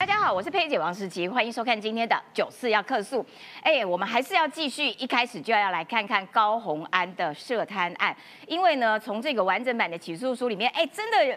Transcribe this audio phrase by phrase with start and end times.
[0.00, 3.26] 大家好，我是佩姐王世琪，欢迎收看今天的九四要客诉。
[3.60, 8.16] 哎，我们还是要继续，一开始就要来看看高红安的涉贪案，
[8.46, 11.36] 因为呢，从这个完整版的起诉书里面，哎，真的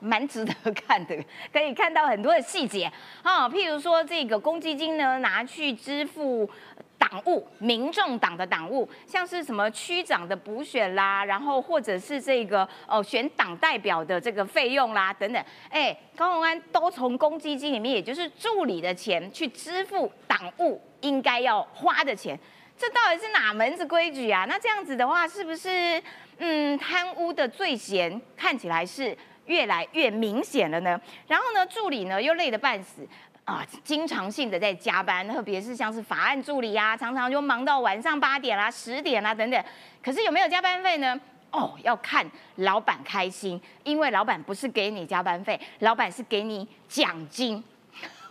[0.00, 1.14] 蛮值得看的，
[1.52, 2.90] 可以看到很多的细节
[3.22, 6.50] 啊，譬如说这个公积金呢，拿去支付。
[6.98, 22.38] 党务，民众党的党务，像是什么区长的补选啦，然后或者是这个呃选党代表的这个费用啦等等，哎，高鸿安都从公积金里面，也就是助理的钱去支付党务应该要花的钱，
[22.76, 24.44] 这到底是哪门子规矩啊？
[24.48, 26.02] 那这样子的话，是不是
[26.38, 31.00] 嗯贪污的罪嫌看起来是越来越明显了呢？
[31.26, 33.06] 然后呢，助理呢又累得半死。
[33.48, 39.64] 啊，经常性的在加班，特别是像是法案助理啊，常常就忙到晚上八点啦、十点啦等等。
[40.02, 41.18] 可是有没有加班费呢？
[41.50, 47.64] 哦，要看老板开心，因为老板不是给你加班费，老板是给你奖金。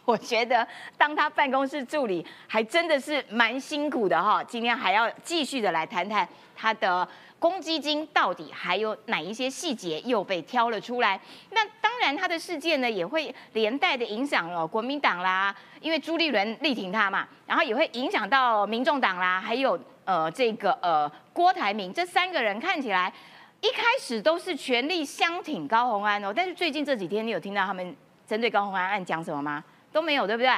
[0.07, 0.65] 我觉得
[0.97, 4.41] 当他办公室助理还真的是蛮辛苦的哈。
[4.41, 7.07] 今天还要继续的来谈谈他的。
[7.39, 11.19] 公积金到底还有哪一些细节又被挑了出来？
[11.51, 23.13] 那当然，他的事件呢也会连带的影响了国民党啦，因为朱立伦力挺他嘛，然后也会影响到民众党啦，还有呃这个呃郭台铭这三个人看起来
[23.61, 29.63] 一开始都是全力相挺高鸿安哦，但是最近这几天你有听到他们针对高鸿安案讲什么吗？
[29.91, 30.51] 都没有，对不对？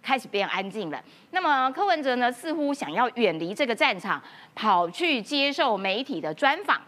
[0.00, 1.04] 开始变安静了。
[1.32, 4.22] 那么柯文哲呢，似乎想要远离这个战场，
[4.54, 6.80] 跑去接受媒体的专访。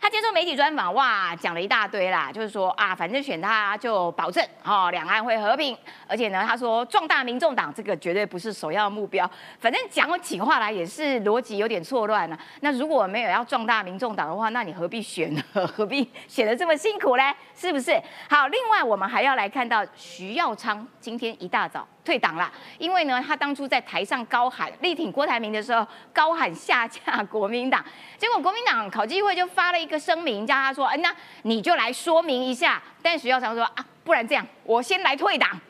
[0.00, 5.76] 他接受媒体专访，哇，讲了一大堆啦，就是说啊，反正选他就保证哦，两岸会和平。
[6.06, 9.28] 而且呢，他说壮大民众党这个绝对不是首要目标。
[9.58, 12.38] 反正讲起话来也是逻辑有点错乱了。
[12.60, 15.42] 那如果没有要壮大民众党的话，那你何必选呢？
[15.52, 17.34] 何必选的这么辛苦嘞？
[17.54, 18.00] 是不是？
[18.30, 21.86] 好，另外我们还要来看到徐耀昌今天一大早。
[22.04, 27.84] 退党了，因为呢，他当初在台上高喊力挺郭台铭的时候，高喊下架国民党，
[28.16, 32.82] 结果国民党考纪会就发了一个声明，叫他说，嗯，那你就来说明一下。
[33.02, 35.60] 但徐耀昌说啊，不然这样，我先来退党，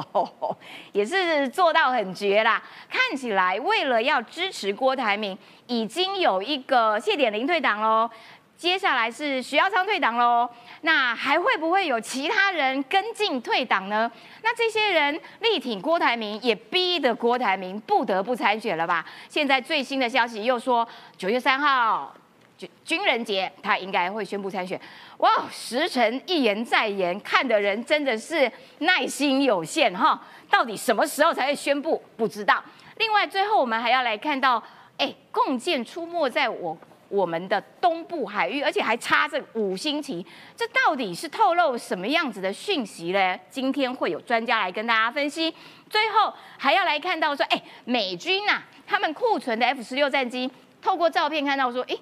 [0.92, 2.62] 也是做到很绝啦。
[2.88, 8.10] 看起来为了要支持郭台铭，已经有一个谢点玲退党喽。
[8.56, 10.48] 接下来是徐耀昌退党喽，
[10.82, 14.10] 那还会不会有其他人跟进退党呢？
[14.42, 19.04] 那这些人力挺郭台铭，也逼得郭台铭不得不参选了吧？
[19.28, 20.86] 现在最新的消息又说
[21.18, 22.14] 九月三号
[22.56, 24.80] 军军人节，他应该会宣布参选。
[25.18, 30.22] 哇，时辰一言再言，看的人真的是耐心有限哈。
[30.48, 32.02] 到底什么时候才会宣布？
[32.16, 32.62] 不知道。
[32.96, 34.62] 另外，最后我们还要来看到，
[34.96, 36.78] 哎，共建出没在我。
[37.08, 40.24] 我们的东部海域，而且还插着五星旗，
[40.56, 43.38] 这到底是透露什么样子的讯息呢？
[43.48, 45.54] 今天会有专家来跟大家分析。
[45.88, 50.50] 最后还要来看到说，哎，美军呐，他们库存的 F 十六战机，
[50.82, 51.96] 透过照片看到说，哎，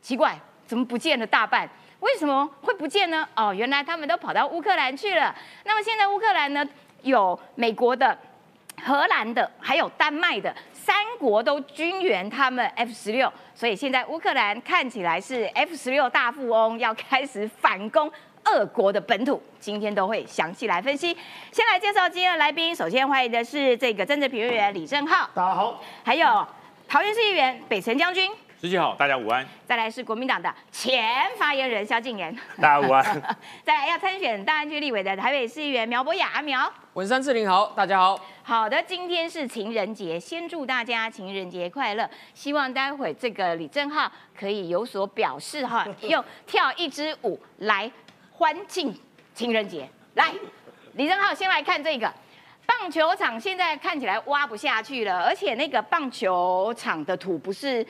[0.00, 1.68] 奇怪，怎么不见了大半？
[2.00, 3.28] 为什么会不见呢？
[3.34, 5.34] 哦，原来他们都跑到乌克兰去了。
[5.64, 6.64] 那么现在乌克兰呢，
[7.02, 8.16] 有美国的、
[8.82, 10.54] 荷兰的，还有丹麦的。
[10.88, 18.10] 三国都军援他们 F 十六，所以现在乌克兰看起来是 F 十六大富翁，要开始反攻
[18.46, 19.38] 俄国的本土。
[19.60, 21.14] 今天都会详细来分析。
[21.52, 26.26] 先来介绍今天的来宾，首先欢迎的是这个政治评论员李正浩，大家好；还有
[26.88, 28.32] 桃园市议员北辰将军。
[28.60, 29.46] 十七好，大家午安。
[29.68, 33.04] 再来是国民党的前发言人萧敬言，大家午安。
[33.62, 36.68] 再来要参选大安区立委的台北市议员苗博雅，阿苗。
[36.94, 38.18] 文山志玲好，大家好。
[38.42, 42.10] 好的，今天是情人节，先祝大家情人节快乐。
[42.34, 47.88] 希望待会这个李正浩可以有所表示哈， 用跳一支舞来
[48.32, 48.92] 欢庆
[49.34, 49.88] 情人节。
[50.14, 50.32] 来，
[50.94, 52.12] 李正浩先来看这个。
[52.68, 57.84] 棒球场现在看起来挖不下去了，而且那个棒球场的土不是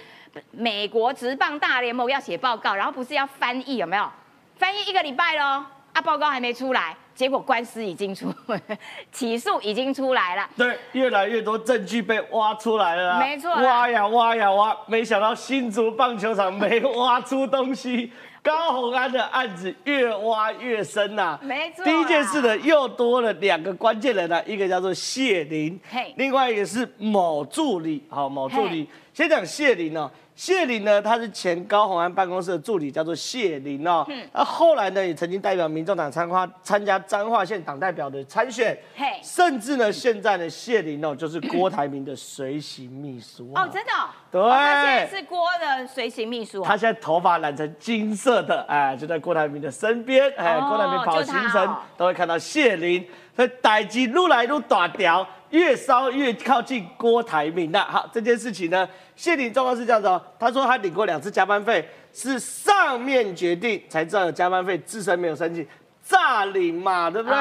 [0.53, 4.09] 美国职棒大联盟要写报告，然后不是要翻译有没有？
[4.57, 8.33] 翻译一个礼拜喽，啊，报告还没出来，结果官司已经出，
[9.11, 10.49] 起诉已经出来了。
[10.57, 13.19] 对，越来越多证据被挖出来了。
[13.19, 18.13] 没错，挖呀挖呀挖，没想到新竹棒球场没挖出东西。
[18.49, 21.85] 高红安的案子越挖越深呐，没错。
[21.85, 25.79] 第一件事呢，又多了两个关键人呢，一个叫做谢林，
[26.17, 28.89] 另外一个是某助理，好，某助理。
[29.13, 34.05] 先讲谢林哦，谢林呢，他是前高鸿安办公室的助理，叫做谢林哦。
[34.07, 34.25] 嗯。
[34.33, 39.19] 那后来呢，也曾经代表民众党参花参加彰化县党代表的参选，嘿。
[39.21, 43.51] 甚至呢，现在呢，谢林哦，就是郭台铭的随行秘书。
[43.57, 43.91] 哦，真的。
[44.31, 46.63] 对，他现在是郭的随行秘书。
[46.63, 57.81] 他现在头发染成金色的，哎，就在郭台铭的身边，哎，郭台铭跑行程都会看到谢林，所以代机越来越大条，越烧越靠近郭台铭的。
[57.81, 65.67] 好，这件事情呢，谢霆状况是这样子哦，他说他领过两次加班费，是上面决定才知道有加班费，自身没有申请，
[66.03, 67.37] 诈领嘛，对不对？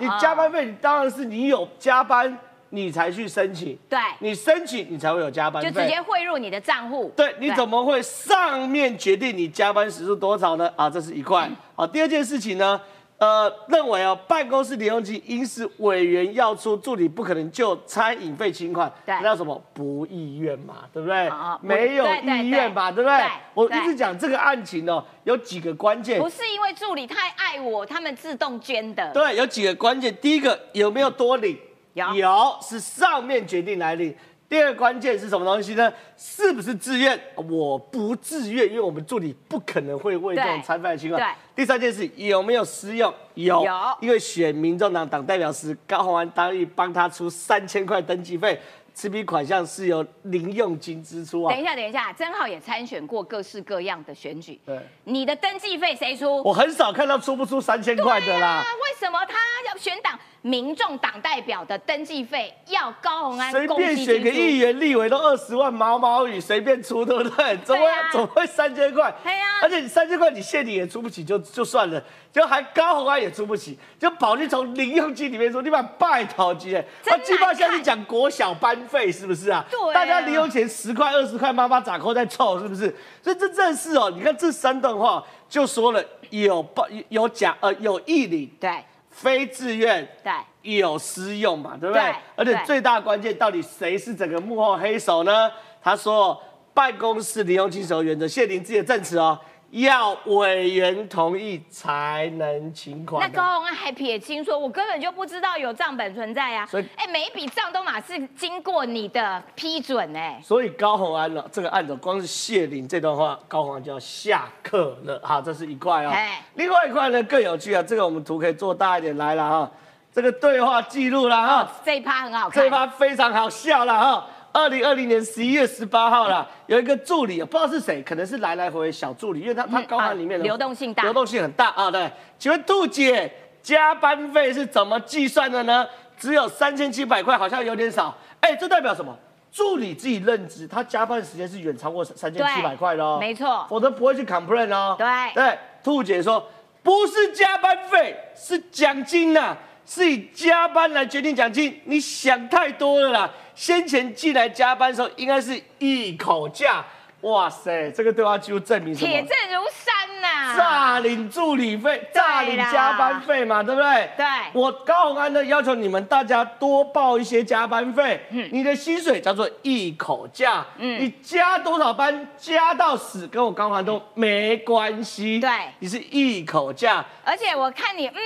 [0.00, 2.38] 你加班费，你当然是你有加班。
[2.72, 7.12] 你才去申请，对，你申请你才会有加班费，就直接汇入你的账户。
[7.16, 10.72] 对，你怎么会上面决定你加班时数多少呢？
[10.76, 11.50] 啊，这是一块。
[11.74, 12.80] 好，第二件事情呢，
[13.20, 21.30] 呃，认为哦，办公室零用金应是委员要出，助理不可能就餐饮费请款，那叫什么不意愿嘛，对不对？
[21.60, 23.20] 没有意愿吧，对不对？
[23.52, 29.12] 我一直讲这个案情哦，有几个关键，不是因为助理太爱我，他们自动捐的。
[29.12, 31.58] 对，有几个关键，第一个有没有多领？
[31.92, 34.16] 有是上面决定来领，
[34.50, 35.92] 第二个关键是什么东西呢？
[36.16, 37.18] 是不是自愿？
[37.36, 41.22] 我不自愿，因为我们助理不可能会为这种参犯的情况。
[41.54, 43.14] 第三件事有没有私用？
[43.34, 43.64] 有，
[44.00, 48.60] 因为选民众党党代表时，高鸿安答应帮他出三千块登记费。
[48.92, 51.54] 这笔款项是由零用金支出啊！
[51.54, 54.60] 等一下，等一下，曾浩也参选过各式各样的选举。
[54.66, 56.42] 对，你的登记费谁出？
[56.42, 58.60] 我很少看到出不出三千块的啦。
[58.60, 59.36] 为什么他
[59.70, 63.50] 要选党民众党代表的登记费要高红安？
[63.50, 67.56] 随便选个议员、立委都二十万毛毛雨，随便出，对不对？
[67.58, 67.82] 怎么
[68.12, 69.14] 怎么会三千块？
[69.22, 69.44] 对呀。
[69.62, 72.02] 而且你三千块你县里也出不起，就就算了。
[72.32, 79.64] 就还高红安也出不起，就跑去从零用金里面说，你把拜讨机哎，他基本上是讲国小班费是不是啊？
[79.68, 82.94] 对，大家零用钱十块二十块，妈妈咋扣在凑是不是？
[83.20, 86.00] 所以这正是哦，你看这三段话就说了
[86.30, 92.14] 有报有假呃有义理，对，非自愿，对，有私用嘛，对不对？
[92.36, 95.50] 而且最大关键到底谁是整个幕后黑手呢？
[95.82, 96.40] 他说
[96.72, 99.38] 办公室零用金使用原则，谢林自己的证词哦。
[99.70, 103.20] 要委员同意才能请款。
[103.20, 106.66] 那高鸿安还撇清说，我根本就不知道有账本存在啊。
[106.66, 110.40] 所以，哎，每一笔账都马是经过你的批准哎。
[110.42, 115.20] 所以高鸿安呢，这个案子光是谢林这段话，高鸿安就要下课了。
[115.22, 116.12] 好，这是一块哦。
[116.54, 119.70] 另外一块呢更有趣啊，这个我们图可以做大一点来了哈。
[120.12, 121.72] 这个对话记录了哈。
[121.84, 122.60] 这一趴很好看。
[122.60, 124.26] 这一趴非常好笑了哈。
[124.52, 131.90] 二零二零年十一月十八号啦，有一个助理，不知道是谁，可能是来来回回小助理，因为他他高喊里面的流动性大，流动性很大啊。
[131.90, 133.32] 对，请问兔姐
[133.62, 135.86] 加班费是怎么计算的呢？
[136.18, 138.16] 只有三千七百块，好像有点少。
[138.40, 139.16] 哎，这代表什么？
[139.52, 143.18] 助理自己认知，他加班时间是远超过三千七百块的哦。
[143.20, 144.94] 没错，否则不会去 complain 哦。
[144.98, 146.44] 对对，兔姐说
[146.82, 149.56] 不是加班费，是奖金呐。
[149.86, 153.30] 是以加班来决定奖金，你想太多了啦！
[153.60, 156.82] 先前进来加班的时候，应该是一口价。
[157.20, 159.06] 哇塞，这个对话记录证明什么？
[159.06, 160.56] 铁证如山呐！
[160.56, 164.08] 诈领助理费，诈领加班费嘛，对不对？
[164.16, 164.26] 对。
[164.54, 168.18] 我高鸿安的要求你们大家多报一些加班费。
[168.30, 168.48] 嗯。
[168.50, 170.64] 你的薪水叫做一口价。
[170.78, 170.98] 嗯。
[170.98, 175.38] 你加多少班，加到死，跟我高鸿安都没关系。
[175.38, 175.50] 对。
[175.80, 177.04] 你是一口价。
[177.22, 178.16] 而且我看你，嗯。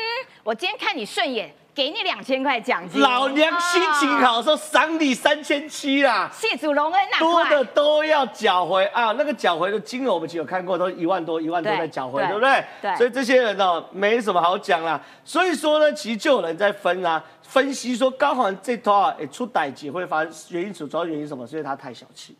[0.44, 3.00] 我今天看你顺眼，给你两千块奖金。
[3.00, 6.30] 老娘心情好的时候赏你三千七啦。
[6.32, 9.12] 谢主隆恩呐，多的都要缴回啊！
[9.12, 12.64] 那个缴回的金额我们其实有看过，都一万多，一万多在缴回，对不对？
[12.80, 12.96] 对。
[12.96, 15.02] 所以这些人哦，没什么好讲啦。
[15.24, 21.46] 所以说呢，其实就有人在分啊，分析说高环这套啊，出歹劫会发原因主要原因什么？
[21.46, 22.36] 所以他太小气，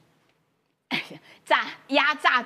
[1.44, 2.44] 炸压榨。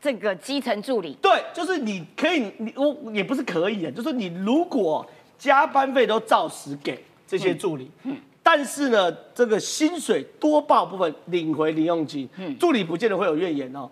[0.00, 5.06] 这个基层助理，对，就是你可以，你我也不是可以啊，就是你如果
[5.44, 13.86] 加班费都照实给这些助理，嗯，但是呢，这个薪水多报部分领回零用金，嗯，助理不见得会有怨言哦，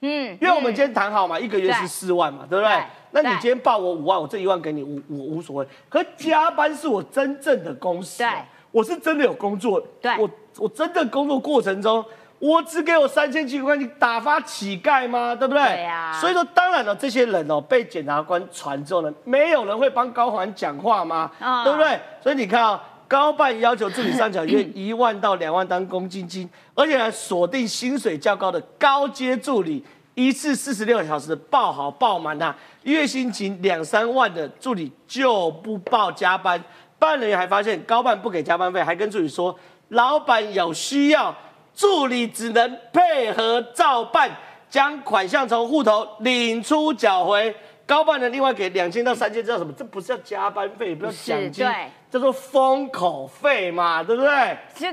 [0.00, 2.82] 嗯，因为我们今天谈好嘛，一个月是四万嘛，对不对？
[3.10, 5.66] 那你今天报我五万，我这一万给你，我我无所谓。
[5.90, 8.30] 可加班是我真正的工时，对，
[8.70, 12.02] 我是真的有工作，对，我我真的工作过程中。
[12.38, 15.34] 我只给我三千七百块，你打发乞丐吗？
[15.34, 15.62] 对不对？
[15.64, 16.12] 对呀。
[16.20, 21.30] 所以说，当然了，这些人哦，被检察官传之后呢，没有人会帮高环讲话吗？
[21.40, 21.98] 啊，对不对？
[22.22, 29.82] 所以你看啊，高办要求助理上缴约 一万到两万当公积金，而且还锁定薪水较高的高阶助理，
[30.14, 36.62] 一次四十六小时报好报满呐，月薪仅两三万的助理就不报加班。
[36.98, 41.34] 办人员还发现高办不给加班费，还跟助理说，老板有需要。
[41.76, 44.28] 助理只能配合照办，
[44.68, 47.54] 将款项从户头领出缴回。
[47.86, 49.72] 高办的另外给两千到三千，知道什么？
[49.72, 51.64] 这不是要加班费，不要奖金，
[52.10, 54.58] 叫做封口费嘛，对不对？
[54.74, 54.88] 就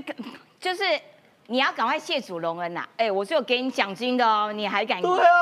[0.60, 0.84] 就是。
[1.48, 2.88] 你要赶快谢主隆恩呐！
[2.96, 5.02] 哎，我是有给你奖金的哦，你还敢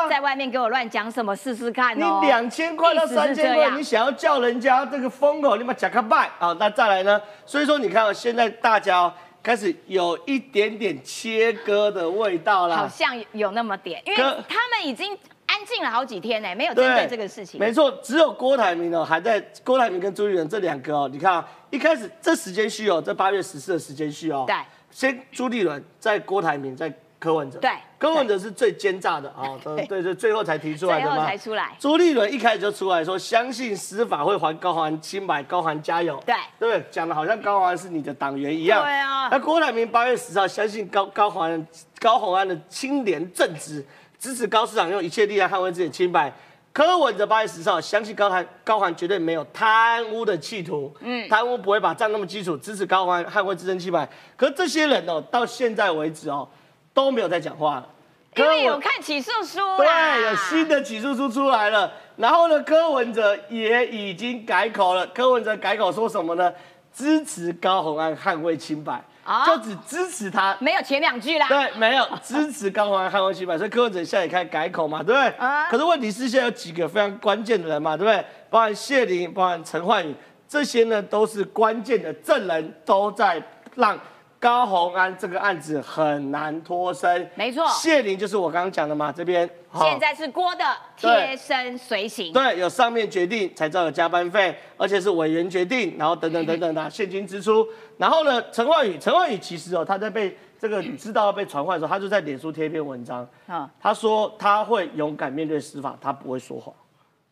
[0.09, 1.33] 在外面给我乱讲什么？
[1.35, 2.19] 试试看哦。
[2.19, 6.57] 你两千块到三千块，你想要叫人家这个封口，你把讲个拜啊！
[6.59, 7.21] 那再来呢？
[7.45, 17.59] 所以说你看，现在大家开始有一点点切割的味道了，好像有那么点，因为他们已经安静了好几天呢，没有针对这个事情。
[17.59, 24.45] 没错，只有郭台铭哦，还在郭台铭跟朱立伦这两个哦，你看啊，一开始这时间序哦，在八月十四的时间序哦。
[24.47, 24.55] 对。
[24.91, 27.59] 先朱立伦，在郭台铭，在柯文哲。
[27.59, 29.53] 对，柯文哲是最奸诈的啊！
[29.63, 31.11] 对对，最后才提出来的吗？
[31.11, 31.75] 最后才出来。
[31.79, 36.21] 朱立伦一开始就出来说，相信司法会还高环清白，高环加油。
[36.25, 36.83] 对，对不对？
[36.89, 38.83] 讲的好像高环是你的党员一样。
[38.83, 39.29] 对啊。
[39.29, 41.67] 那郭台铭八月十号相信高高环
[41.99, 43.85] 高宏安的清廉正直，
[44.17, 46.33] 支持高市长用一切力量捍卫自己的清白。
[46.73, 54.07] 柯文哲八月十号相信高台高环绝对没有贪污的企图，嗯，贪污不会把账那么基础，支持高环捍卫自身清白。
[54.37, 56.47] 可这些人哦，到现在为止哦，
[56.93, 57.87] 都没有在讲话了，
[58.35, 61.91] 因为有看起诉书，对，有新的起诉书出来了。
[62.17, 66.53] 然后呢，柯文哲也已经改口了，柯文哲改口说什么呢？
[66.93, 69.01] 支持高虹安捍卫清白。
[69.45, 71.47] 就只支持他，没有前两句啦。
[71.47, 75.27] 对，没有支持高虹安捍卫清白，所以柯文哲现在也开始改口嘛，对不对？
[75.37, 75.69] 啊。
[75.69, 78.25] 可是问题是现在有几个非常关键的人嘛，对不对？
[78.49, 80.13] 包含谢玲，包含陈焕宇，
[80.49, 83.41] 这些呢都是关键的证人，都在
[83.75, 83.97] 让。
[84.41, 87.63] 高红安这个案子很难脱身，没错。
[87.67, 90.65] 谢玲就是我刚刚讲的嘛，这边现在是郭的
[90.97, 97.63] 贴身随行，对，有上面决定才知道有加班费，而且是委员决定，然后等等等等的 现金支出。
[97.99, 106.73] 然后呢，陈焕宇，陈焕宇其实哦，他在被这个知道被传唤的时候，他就在脸书贴一篇文章，啊，他说他会勇敢面对司法，他不会说谎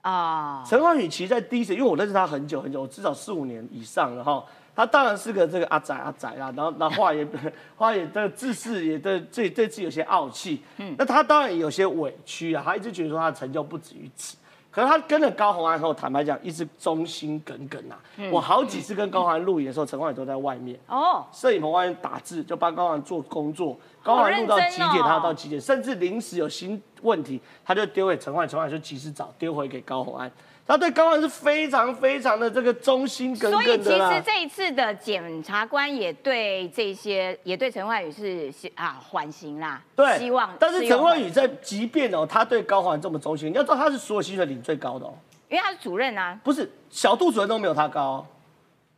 [0.01, 0.63] 啊。
[0.63, 4.45] 陈焕宇其实在第一次，因为我认识他很久很久，我至少四五年以上了哈。
[4.79, 7.27] 他当然是个这个阿仔阿仔啦，然后那 话也
[7.75, 14.37] 话也这自视也对这这次有些傲气，嗯，那他当然有些委屈啊，他一直觉得说他的成就不止于此，
[14.71, 17.99] 可是他跟了高洪安后，坦白讲一直忠心耿耿啊。
[18.31, 23.77] 我好几次跟高洪安录影的时候，陈冠宇都在外面哦，摄影棚外面打字，就帮高洪安做工作。
[24.01, 30.31] 高洪安录到几点，他要到几点，甚至临时有新问题，他就丢给陈焕，陈焕就及时找丢回给高洪安。
[30.69, 39.81] 他对高安是非常非常的这个忠心耿耿的所以其实这一次的检察官也对这些，也对陈焕宇是啊缓刑啦。
[39.95, 40.55] 对，希望。
[40.59, 45.13] 但是陈焕宇在即便哦，他对高环这么忠心，你要知道他是所有薪水领最高的哦。
[45.47, 46.39] 因为他是主任啊。
[46.43, 48.23] 不是，小杜主任都没有他高。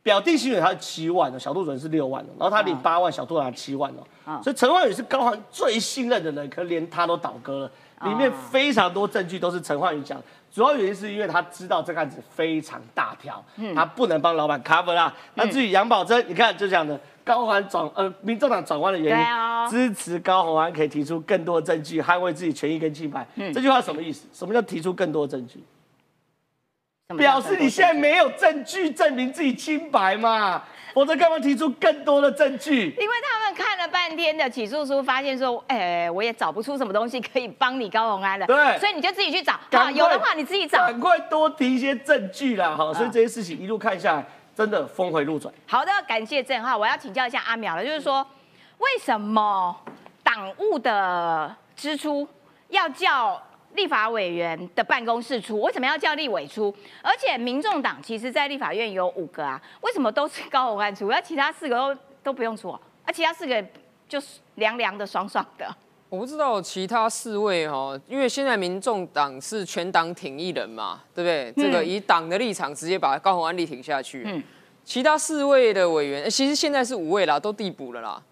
[0.02, 3.90] 表弟薪水他是七万的，小杜主任是六万的，然后他领八万，小杜拿七万
[4.24, 4.38] 哦。
[4.42, 7.70] 所以陈焕宇是高环最信任的人，可连他都倒戈了。
[8.04, 10.20] 里面非常多证据都是陈焕宇讲。
[10.50, 13.42] 主要原因是因为他知道这个案子非常大条，
[13.74, 15.10] 他不能帮老板 cover 啦。
[15.34, 23.26] 那至于杨宝珍，你看就讲的高环转呃，民众党转弯的原因，支持高虹安可以提出更多证据，捍卫自己权益跟清白。
[23.54, 24.26] 这句话什么意思？
[24.30, 25.64] 什么叫提出更多证据？
[27.16, 30.62] 表示你现在没有证据证明自己清白嘛？
[30.94, 32.94] 否则干嘛提出更多的证据？
[32.98, 38.46] 因为他们看了半天的起诉书，发现说，哎，我也找不出什么东西可以帮你高鸿安了。
[38.46, 39.54] 对，所以你就自己去找。
[39.70, 40.78] 啊，有的话你自己找。
[40.78, 42.92] 赶快多提一些证据啦，哈。
[42.92, 45.52] 所以这些事情一路看下来，真的峰回路转。
[45.66, 46.76] 好的，感谢郑浩。
[46.76, 48.26] 我要请教一下阿淼了，就是说，
[48.78, 49.74] 为什么
[50.22, 52.28] 党务的支出
[52.68, 53.40] 要叫？
[53.74, 56.74] 立法委员的办公室出，为什么要叫立委出？
[57.02, 61.08] 而且民众党其实，在立法院有五个啊，为什么都是高鸿安出？
[61.08, 63.64] 而其他四个都都不用出，啊而其他四个
[64.08, 65.66] 就是凉凉的、爽爽的。
[66.10, 71.64] 我不知道其他四位哈，因为现在民众党是全党挺一人嘛，对不对？
[71.64, 74.22] 这个以党的立场直接把高鸿安力挺下去。
[74.26, 74.42] 嗯。
[74.84, 78.22] 其他四位的委员，其实现在是五位啦，都递补了啦。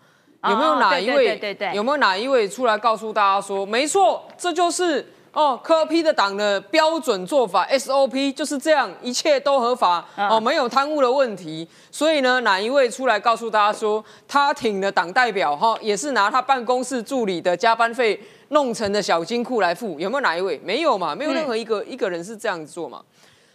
[0.49, 1.28] 有没有哪一位？
[1.28, 1.75] 对对对。
[1.75, 5.06] 有没有哪一位出来告诉大家说，没错，这就是。
[5.33, 11.67] 哦，科批的党的标准做法 SOP 就是这样，一切都合法哦，没有贪污的问题。
[11.93, 20.01] 所以呢，哪一位出来告诉大家说，他挺的党代表哈，也是拿他办公室助理的加班费弄成的小金库来付？
[20.01, 20.61] 有没有哪一位？
[20.65, 23.01] 没有嘛，没有任何一个一个人是这样子做嘛。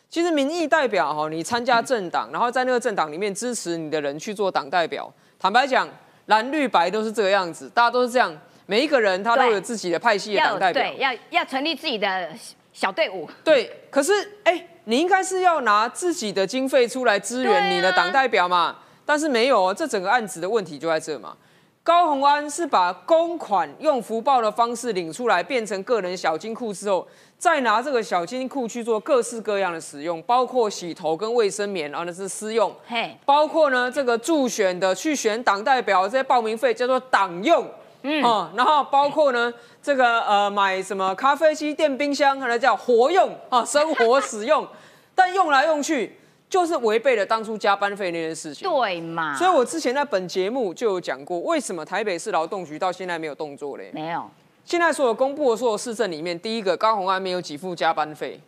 [0.10, 5.90] 其实民意代表哈，你参加政党，然后在那个政党里面支持你的人去做党代表，坦白讲，
[6.28, 8.34] 蓝绿白都是这个样子，大家都是这样。
[8.68, 12.30] 每一个人他都有自己的派系的党代表，对，要要成立自己的
[12.74, 13.30] 小队伍。
[13.44, 14.12] 对，可是
[14.44, 18.78] 哎，你应该是要拿自己的经费出来支援你的党代表嘛？
[19.06, 21.36] 但是没有哦，这整个案子的问题就在这嘛。
[21.84, 27.08] 高鸿安是把公款用福报的方式领出来，变成个人小金库之后，
[27.38, 32.76] 再拿这个小金库去做各式各样的使用，包括洗头跟卫生棉，然后那是私用。
[32.88, 37.64] 嘿，包括呢这个助选的去选党代表这些报名费叫做党用。
[38.08, 44.68] 嗯，哦，然后包括呢，这个呃买什么咖啡机、电冰箱，它叫活用啊，生活使用，
[45.16, 48.70] 但用来用去就是违背了当初加班费那件事情。
[48.70, 49.36] 对嘛？
[49.36, 53.90] 所以我之前在本节目就有讲过，为什么台北市劳动局到现在没有动作嘞？
[53.94, 54.30] 没有。
[54.64, 58.40] 现在所有公布的所有市政里面，第一个高红安没有给付加班费，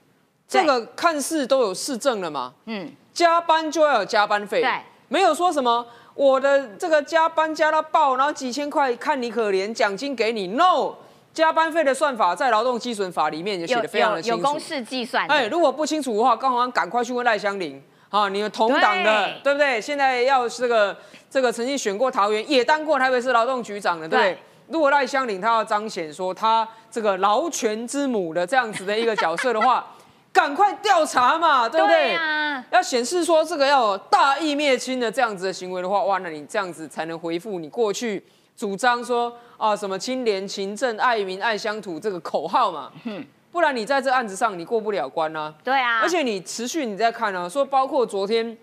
[0.47, 2.53] 这个看似都有市政了嘛？
[2.65, 4.71] 嗯，加班就要有加班费，对，
[5.09, 5.85] 没有说什么
[6.17, 10.47] 我的这个加班加到爆，然后几千块看你可怜，奖金给你。
[10.47, 10.95] No，
[11.31, 15.27] 加班费的算法在劳动基准法里面也写的非常的清楚，有公式计算。
[15.27, 19.79] 哎，如果不清楚的话，高红安赶快去问赖香林啊，你们同党的对不对？
[19.79, 20.97] 现在要这个
[21.29, 24.39] 这个曾经选过桃园，也当过台北市劳动局长的，对。
[24.69, 29.85] 如果赖香林他要彰显说他这个劳权之母的这样子的一个角色的话，
[30.37, 32.15] 赶快调查嘛，对不对？
[32.69, 38.23] 要显示说这个要大义灭亲的这样子的行为的话，哇，那你这样子才能回复你过去
[38.55, 42.91] 主张说啊什么清廉勤政爱民爱乡土这个口号嘛。
[43.51, 45.51] 不然你在这案子上你过不了关啊。
[45.63, 46.01] 对啊。
[46.01, 48.55] 而且你持续你在看啊，说包括昨天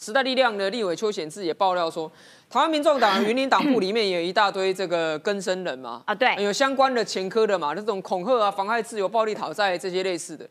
[0.00, 2.10] 时代力量的立委邱显志也爆料说。
[2.48, 10.46] 台湾民众党云林党部里面有一大堆这个根生人嘛，啊对，有相关的前科的嘛，这种恐吓啊、妨害自由、暴力讨债这些类似的。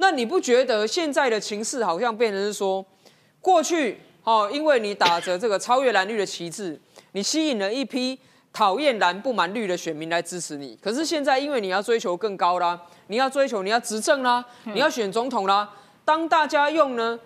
[0.00, 2.84] 那你不觉得现在的情势好像变成是说，
[3.40, 6.80] 过去哦，因为你打着这个超越蓝绿的旗帜，
[7.12, 8.18] 你吸引了一批
[8.52, 10.76] 讨厌蓝不满绿的选民来支持你。
[10.82, 15.70] 可是现在因为你要追求更高啦，你要追求你要执政啦，你要选总统啦，
[16.04, 17.20] 当大家用呢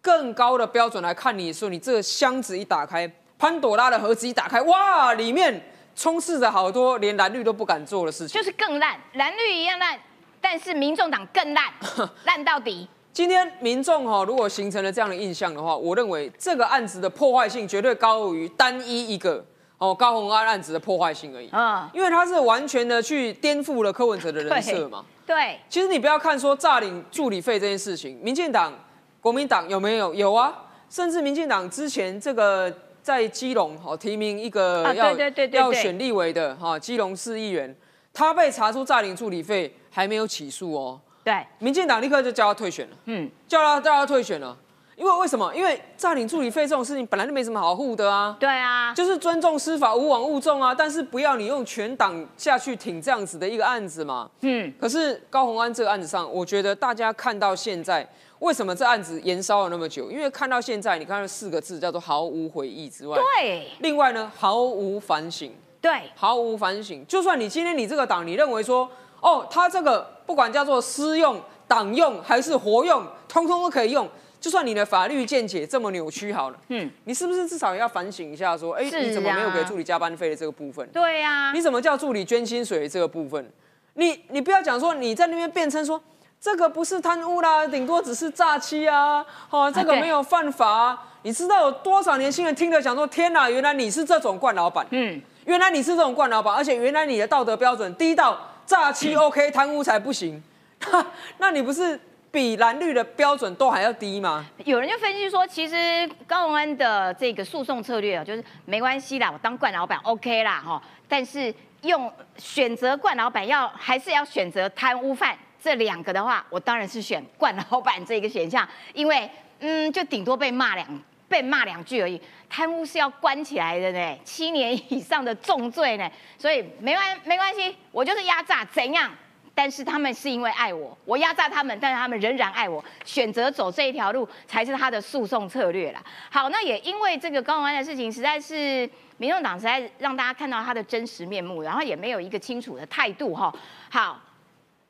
[0.00, 3.08] 更高的标准来看你的时候，你这个箱子一打开。
[3.38, 5.62] 潘朵拉的盒子一打开，哇，里面
[5.94, 10.00] 充斥着好多连蓝绿都不敢做的事情，就是更烂，蓝绿一样烂，
[10.48, 11.64] 但是民众党更烂，
[12.24, 12.86] 烂到底。
[13.12, 19.44] 今天民众哈，如果形成了这样的印象的话，我认为这个案子的破坏性绝对高于单一一个
[19.78, 21.48] 哦高鸿安案子的破坏性而已。
[21.52, 25.04] 嗯，因为他是完全的去颠覆了柯文哲的人设嘛。
[25.26, 25.58] 对。
[25.68, 28.72] 其实你不要看说诈领助理费这件事情，民进党、
[29.20, 30.14] 国民党有没有？
[30.14, 30.54] 有啊，
[30.88, 32.72] 甚至民进党之前这个。
[33.02, 35.16] 在基隆哈提名一个要
[35.52, 37.72] 要选立委的哈基隆市议员，
[38.12, 41.00] 他被查出诈领助理费，还没有起诉哦。
[41.24, 42.96] 对，民进党立刻就叫他退选了。
[43.06, 44.54] 嗯，叫他叫他退选了，
[44.94, 45.50] 因为为什么？
[45.54, 48.36] 因为诈领助理费这种事情本来就没什么好护的啊。
[48.38, 50.74] 对啊，就是尊重司法，无枉勿重啊。
[50.74, 54.30] 但是不要你用全党下去挺这样子的一个案子嘛。
[54.42, 54.70] 嗯。
[54.78, 58.06] 可是高鸿安这个案子上，我觉得大家看到现在。
[58.40, 60.10] 为什么这案子延烧了那么久？
[60.10, 67.02] 因为看到现在，你看到四个字叫做毫无悔意之外，对，另外呢毫无反省，对，毫无反省。
[67.06, 68.86] 就算你今天你这个党，你认为说，
[69.26, 74.08] 哦，他这个不管叫做私用、党用还是活用，通通都可以用。
[74.40, 78.56] 就算你的法律见解这么扭曲好了，嗯，你是不是至少也要反省一下？
[78.56, 80.88] 说，哎，你怎么没有给助理加班费的这个部分？
[80.92, 83.50] 对呀，你怎么叫助理捐薪水这个部分？
[83.94, 86.00] 你你不要讲说你在那边辩称说。
[86.38, 89.24] 这个不是贪污啦，顶多只是诈欺啊！
[89.48, 90.96] 哦，这个没有犯法。
[91.22, 94.86] 你知道有多少年轻人听了想说：天哪，原来你是这种惯老板。
[94.90, 100.42] 嗯，原来你是这种惯老板，而且原来你的道德标准低到诈欺 OK，贪污才不行。
[101.38, 101.98] 那你不是
[102.30, 104.44] 比蓝绿的标准都还要低吗？
[104.64, 110.82] 有人就分析说，其实高鸿安的这个诉讼策略啊，就是没关系啦，我当惯老板 OK 啦，哈。
[111.08, 115.36] 但是用选择惯老板要还是要选择贪污犯。
[115.62, 122.20] 这两个的话，我当然是选冠老板这个选项，因为嗯，就顶多被骂两被骂两句而已。
[122.48, 129.10] 贪污是要关起来的呢，七年以上的重罪呢，所以没关没关系，我就是压榨怎样？
[129.54, 136.02] 但是他们是因为爱我，我压榨他们，但是他们仍然爱我，选择走这一条路才是他的诉讼策略啦。
[136.30, 143.52] 好，那也因为这个高宏安的事情，实在是民众党实在让大家看到他的真实面目，然后也没有一个清楚的态度哈。
[143.90, 144.20] 好。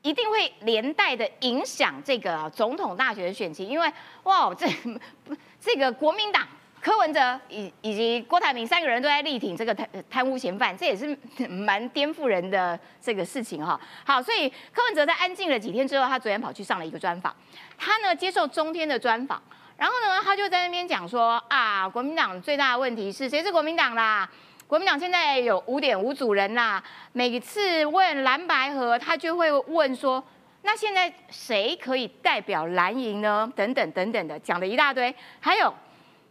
[0.03, 3.91] 一定会连带的影响这个总统大选的选情，因为
[4.23, 4.65] 哇，这
[5.59, 6.47] 这个国民党
[6.81, 11.17] 柯文哲以以及郭台铭三个人都在力挺这个贪贪污嫌犯，这也是
[11.49, 13.79] 蛮颠覆人的这个事情哈。
[14.05, 17.35] 好，所以柯文哲在安静了几天之后，他昨天跑去上了一个专访，
[17.77, 19.41] 他呢接受中天的专访，
[19.75, 24.29] 然后呢他就在那边讲说啊，国民党最大的问题是谁是国民党啦？
[24.67, 30.21] 国民党现在有五点五组人啦，每次问蓝白河，他就会问说：
[30.63, 33.49] 那现在谁可以代表蓝营呢？
[33.55, 35.15] 等等等等的，讲了一大堆。
[35.39, 35.73] 还有，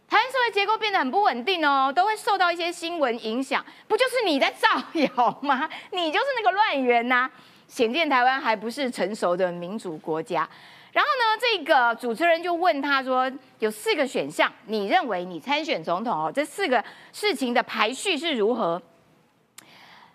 [0.09, 3.63] 台湾社会结构变得很不稳定哦，都会受到一些新闻影响。
[3.87, 5.69] 不就是你在造谣吗？
[5.91, 7.29] 你就是那个乱源呐！
[7.67, 10.47] 显见台湾还不是成熟的民主国家。
[10.93, 16.31] 然后呢，这个主持人就问他说：“有四个选项，你认为你参选总统哦？
[16.33, 18.81] 这四个事情的排序是如何？”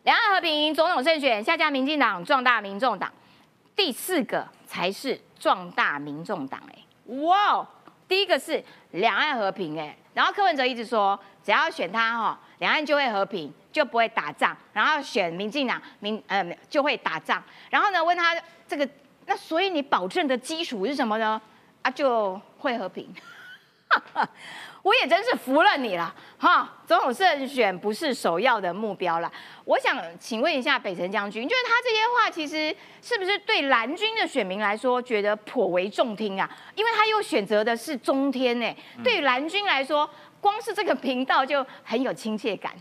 [0.05, 3.13] 两岸和平，总统胜选，下架民进党，壮大民众党。
[3.77, 6.61] 第四个才是壮大民众党。
[6.75, 7.65] 哎，哇，
[8.09, 9.79] 第一个是两岸和平。
[9.79, 14.57] 哎，然后柯文哲一直说，只要选他哈，两岸就会和平，就不会打仗。
[14.73, 17.43] 然后选民进党，民呃就会打仗。
[17.69, 18.35] 然后呢，问他
[18.67, 18.89] 这个，
[19.27, 21.41] 那所以你保证的基础是什么呢？
[21.83, 23.15] 啊，就会和平。
[24.83, 26.69] 我也真是服了你了，哈！
[26.85, 29.33] 总统胜选不是首要的目标了。
[29.65, 36.51] 我想请问一下北辰将军，就是他这些话，其实是不是对蓝军的选民来说，觉得颇为中听啊？
[36.75, 40.09] 因为他又选择的是中天呢，对于蓝军来说，
[40.41, 42.73] 光是这个频道就很有亲切感。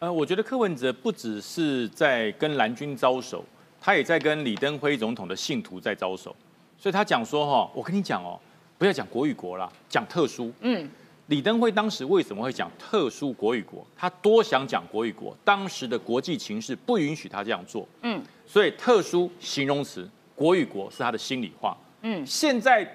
[0.00, 3.44] 呃，我觉得柯文哲不只是在跟蓝军招手，
[3.80, 6.34] 他也在跟李登辉总统的信徒在招手。
[6.76, 8.40] 所以他讲说，哈，我跟你讲哦，
[8.76, 10.52] 不要讲国与国啦，讲特殊。
[10.58, 10.90] 嗯。
[11.28, 13.86] 李登辉当时为什么会讲特殊国与国？
[13.96, 17.88] 他多想讲国与国，当时的国际情势不允许他这样做。
[18.02, 21.74] 嗯，所以特殊形容词国与国是他的心里话。
[22.02, 22.86] 嗯，现在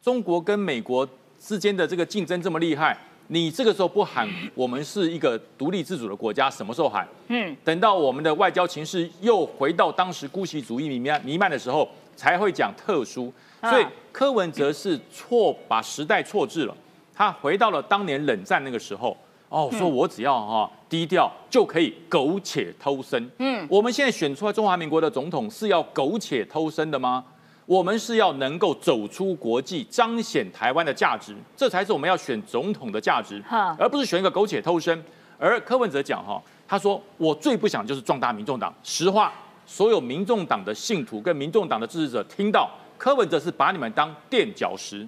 [0.00, 1.08] 中国跟美国
[1.40, 7.08] 之间的这个竞争这么厉害，你这个时候不喊我们是一个独立自主的国家，什么时候喊？
[7.26, 13.32] 嗯，等到我们的外交情势又回到当时姑息主义弥漫弥漫的时候，才会讲特殊。
[13.62, 16.76] 所以柯文哲是错把时代错置了。
[17.20, 19.14] 他回到了当年冷战那个时候，
[19.50, 23.30] 哦，说我只要哈低调就可以苟且偷生。
[23.36, 27.22] 嗯，我们现在选出来中华民国的总统是要苟且偷生的吗？
[27.66, 33.44] 我们是要能够走出国际，彰显台湾的价值，这才是我们要选总统的价值，
[33.78, 35.04] 而不是选一个苟且偷生。
[35.38, 38.72] 而柯文哲讲哈，他说我最不想就是壮大民众党。
[38.82, 39.30] 实话，
[39.66, 45.06] 所有民众党的信徒跟民众党的支持者听到柯文哲是把你们当垫脚石。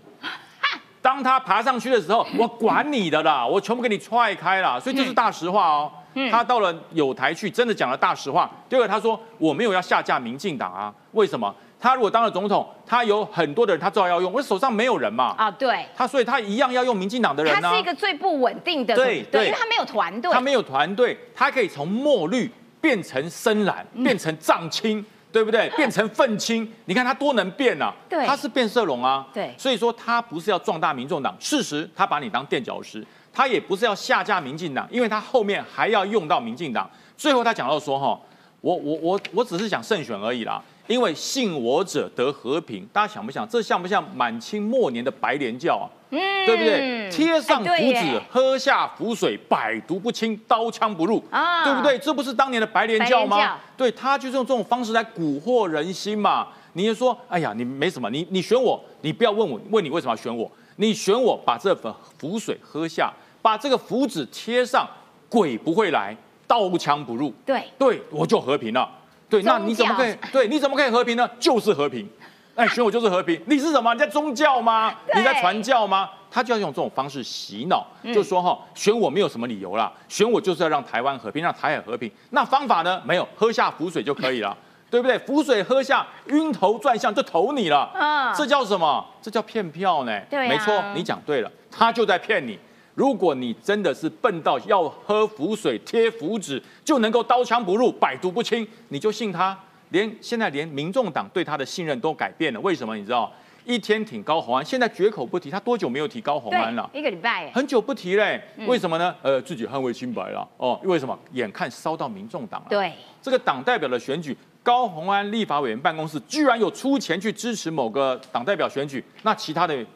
[1.02, 5.92] 当他爬上去的时候， 我管你的啦，我全部给你踹开了，所以这是大实话哦。
[6.30, 8.50] 他到了有台去，真的讲了大实话。
[8.68, 11.52] 第二个，他说我没有要下架民进党啊，为什么？
[11.80, 15.34] 他如果当了总统，他有很多的人，他照样要用，我手上没有人嘛。
[15.36, 15.84] 啊，对。
[15.96, 17.60] 他所以他一样要用民进党的人呢。
[17.62, 20.30] 他是一个最不稳定的，对对，因为他没有团队。
[20.30, 22.48] 他没有团队，他可以从墨绿
[22.80, 25.04] 变成深蓝，变成藏青。
[25.32, 25.68] 对不对？
[25.74, 27.92] 变成愤青，你看他多能变啊！
[28.08, 29.26] 对，他是变色龙啊！
[29.32, 36.88] 对，所以说他不是要壮大民众党，事实他把你当垫脚石，他也不是要下架民进党，因为他后面还要用到民进党。
[37.16, 38.20] 最后他讲到说哈，
[38.60, 40.62] 我我我我只是想胜选而已啦。
[40.86, 43.48] 因为信我者得和平，大家想不想？
[43.48, 45.86] 这像不像满清末年的白莲教啊？
[46.10, 47.08] 嗯，对不对？
[47.10, 51.98] 贴上符纸，喝下符水，百毒不侵，刀枪不入啊，对不对？
[51.98, 53.58] 这不是当年的白莲教吗？
[53.76, 56.48] 对，他就是用这种方式来蛊惑人心嘛。
[56.74, 60.50] 你就说，哎呀，你没什么，你你选我，你不要问我，问你为什么要选我？
[60.76, 64.88] 你选我，把这份符水喝下，把这个符纸贴上，
[65.28, 66.16] 鬼不会来，
[66.46, 67.32] 刀枪不入。
[67.46, 68.90] 对，对我就和平了。
[69.32, 70.14] 对，那你怎么可以？
[70.30, 71.28] 对，你怎么可以和平呢？
[71.40, 72.06] 就是和平，
[72.54, 73.40] 哎，选我就是和平。
[73.46, 73.94] 你是什么？
[73.94, 74.94] 你在宗教吗？
[75.14, 76.10] 你在传教吗？
[76.30, 82.10] 他就要用这种方式洗脑，就说哈，选我没有什么理由啦，选我就是要让台湾和平，让台海和平。
[82.30, 83.00] 那方法呢？
[83.06, 84.54] 没有，喝下浮水就可以了，
[84.90, 85.18] 对不对？
[85.20, 87.90] 浮水喝下，晕头转向就投你了。
[87.94, 89.02] 嗯，这叫什么？
[89.22, 90.20] 这叫骗票呢？
[90.30, 92.58] 对，没错，你讲对了，他就在骗你。
[92.94, 99.58] 如果你真的是笨到要喝符水贴符纸就能够刀枪不入百毒不侵，你就信他？
[99.90, 102.96] 连现在连民众党对他的信任都改变了，为什么？
[102.96, 103.32] 你知道？
[103.64, 106.90] 一天挺高红安，现在绝口不提，他多久没有提高红安了？
[106.92, 108.42] 一个礼拜，很久不提嘞。
[108.66, 109.14] 为什么呢？
[109.22, 110.46] 呃，自己捍卫清白了。
[110.56, 111.16] 哦，为什么？
[111.32, 112.66] 眼看烧到民众党了。
[112.68, 119.86] 对，这个党代表的选举，高红安立法委员办公室居然有出钱去支持某个党代表选举，那其他的。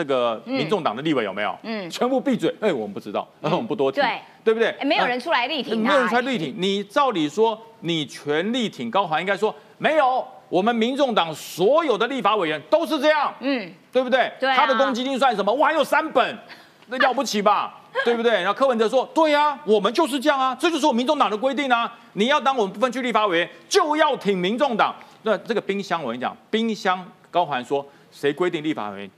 [0.00, 1.54] 这个民众党的立委有没有？
[1.62, 2.48] 嗯，全部闭嘴。
[2.58, 4.74] 哎，我们不知道，我们不多提，对对不对？
[4.82, 6.54] 没有人出来力挺没有人出来力挺。
[6.56, 10.26] 你照理说，你全力挺高华，应该说没有。
[10.48, 14.32] 我们民众党所有的立法委员都是这样，嗯，对不对？
[14.40, 14.50] 对。
[14.56, 15.52] 他的公积金算什么？
[15.52, 16.38] 我还有三本，
[16.88, 17.74] 那了不起吧？
[18.02, 18.32] 对不对？
[18.32, 21.92] 然后柯文哲说，对呀，我们就是这样啊，这就是我民众党的规定啊。
[22.14, 24.96] 你要当我们不分区立法委员，就要挺民众党。
[25.24, 29.10] 那这个冰箱，我跟你讲，冰箱高环说，谁规定立法委员？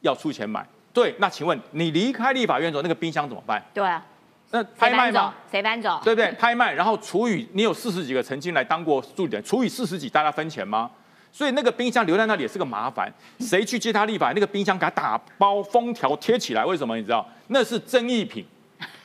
[0.00, 3.62] 要出钱买，对，那请问你离开立法院之后，那个冰箱怎么办？
[3.74, 4.04] 对啊，
[4.50, 5.34] 那拍卖吗？
[5.50, 6.00] 谁搬走？
[6.02, 6.30] 对不对？
[6.32, 10.90] 拍卖，然后除以你有四十几个曾经来当过助理的，除以四十几，大家分钱吗？
[11.32, 13.12] 所以那个冰箱留在那里也是个麻烦。
[13.38, 14.32] 谁去接他立法？
[14.32, 16.96] 那个冰箱给他打包封条贴起来，为什么？
[16.96, 17.24] 你知道？
[17.48, 18.44] 那是争议品，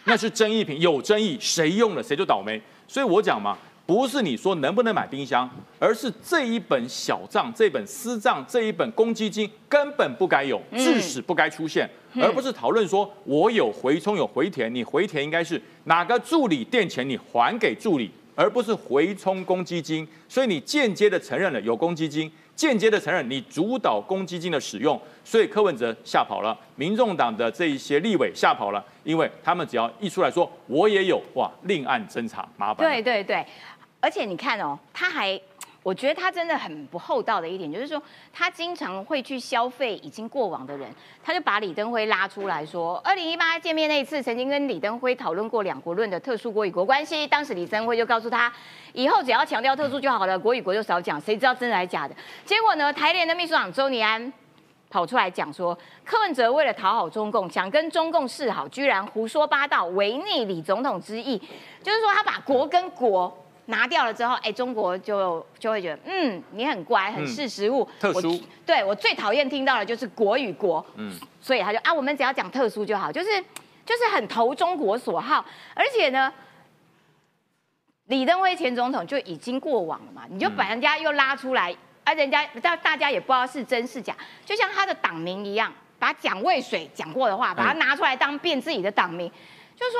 [0.05, 2.61] 那是争议品，有争议，谁用了谁就倒霉。
[2.87, 3.57] 所以我讲嘛。
[3.85, 11.87] 不是你说能不能买冰箱，而是这一本小账、这本私账、这一本公积金根本不该有，致使不该出现，
[12.19, 32.87] 而不是讨论说我有回充有回填，你回填应该是哪个助理垫钱你还给助理，而不是回充公积金，所以你间接的承认了有公积金，间接的承认你主导公积金的使用，所以柯文哲吓跑了，民众党的这一些立委吓跑了，因为他们只要一出来说我也有哇，另案侦查麻烦。
[32.87, 33.45] 对对对，
[34.05, 35.41] 而且你看哦，他还。
[35.81, 38.01] 我觉得他真的很不厚道的一点，就是说
[38.33, 40.89] 他经常会去消费已经过往的人，
[41.23, 48.51] 他就把李登辉拉出来说，二零一八见面那一次，曾经跟李登辉讨论过两国论的特殊国与国关系，当时李登辉就告诉他，
[48.93, 52.15] 以后只要强调特殊就好了，国与国就少讲，谁知道真的还是假的？
[52.43, 54.33] 结果呢，台联的秘书长周尼安
[54.89, 61.37] 跑出来讲说，柯文哲为了讨好中共，想跟中共示好，居然胡说八道，违逆李总统之意，
[61.83, 63.31] 就是说他把国跟国。
[63.67, 67.87] 拿掉了之后，哎，中国就就会觉得，嗯，你很乖，很识时务。
[67.99, 68.39] 特殊。
[68.65, 70.85] 对我最讨厌听到的就是国与国。
[70.95, 71.11] 嗯。
[71.41, 73.29] 所以他就啊，我们只要讲特殊就好，就是
[73.85, 75.43] 就是很投中国所好。
[75.73, 76.31] 而且呢，
[78.05, 89.27] 李登辉前总统就已经过往了嘛，你就把人家又拉出来，而人家大大家也不知道是真是假，就像他的党名一样，把蒋渭水讲过的话，把它拿出来当变自己的党名，
[89.75, 89.99] 就是说。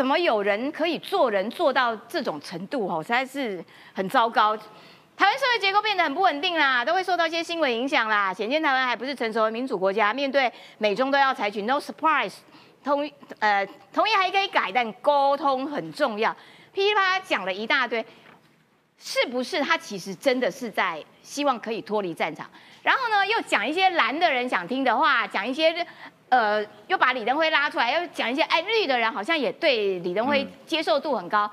[0.00, 2.88] 怎么有人可以做人做到这种程度？
[2.88, 4.56] 哦，实在是很糟糕。
[4.56, 8.32] 台湾社会结构变得很不稳定啦，都会受到一些新闻影响啦。
[8.32, 12.32] 显见台湾还不是成熟的民主国家，面对美中都要采取 no surprise，
[12.82, 13.06] 同
[13.40, 16.34] 呃同意还可以改，但沟通很重要。
[16.72, 18.02] 噼里啪啦讲了一大堆，
[18.98, 22.48] 是不是他其实真的是在希望可以脱离战场？
[22.82, 25.86] 然后呢，又讲一些蓝的人想听的话，讲一些。
[26.30, 31.50] 呃，又把李登辉拉出来，又讲一些哎绿的人好像也对李登辉接受度很高。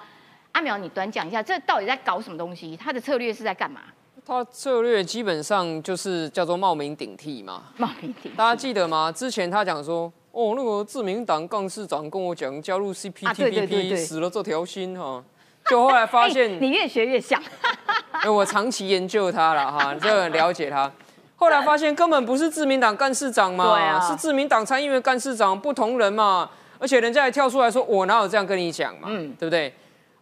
[0.53, 2.77] 阿苗，你短讲一下，这到底在搞什么东西？
[2.77, 3.81] 他的策略是在干嘛？
[4.25, 7.63] 他策略基本上就是叫做冒名顶替嘛。
[7.77, 9.11] 冒名顶，大家记得吗？
[9.11, 15.23] 之前他讲说，哦，那个自民党干事长跟我讲加入 CPTPP 死了这条心哈，
[15.69, 17.41] 就后来发现 你越学越像。
[18.23, 20.91] 因为我长期研究他了哈，这很了解他。
[21.39, 26.49] 后来发现根本不是自民党干事长嘛，是自民党参议员干事长，不同人嘛。
[26.79, 29.73] 而且人家还跳出来说：“我哪有这样跟你讲嘛？”嗯，对不对？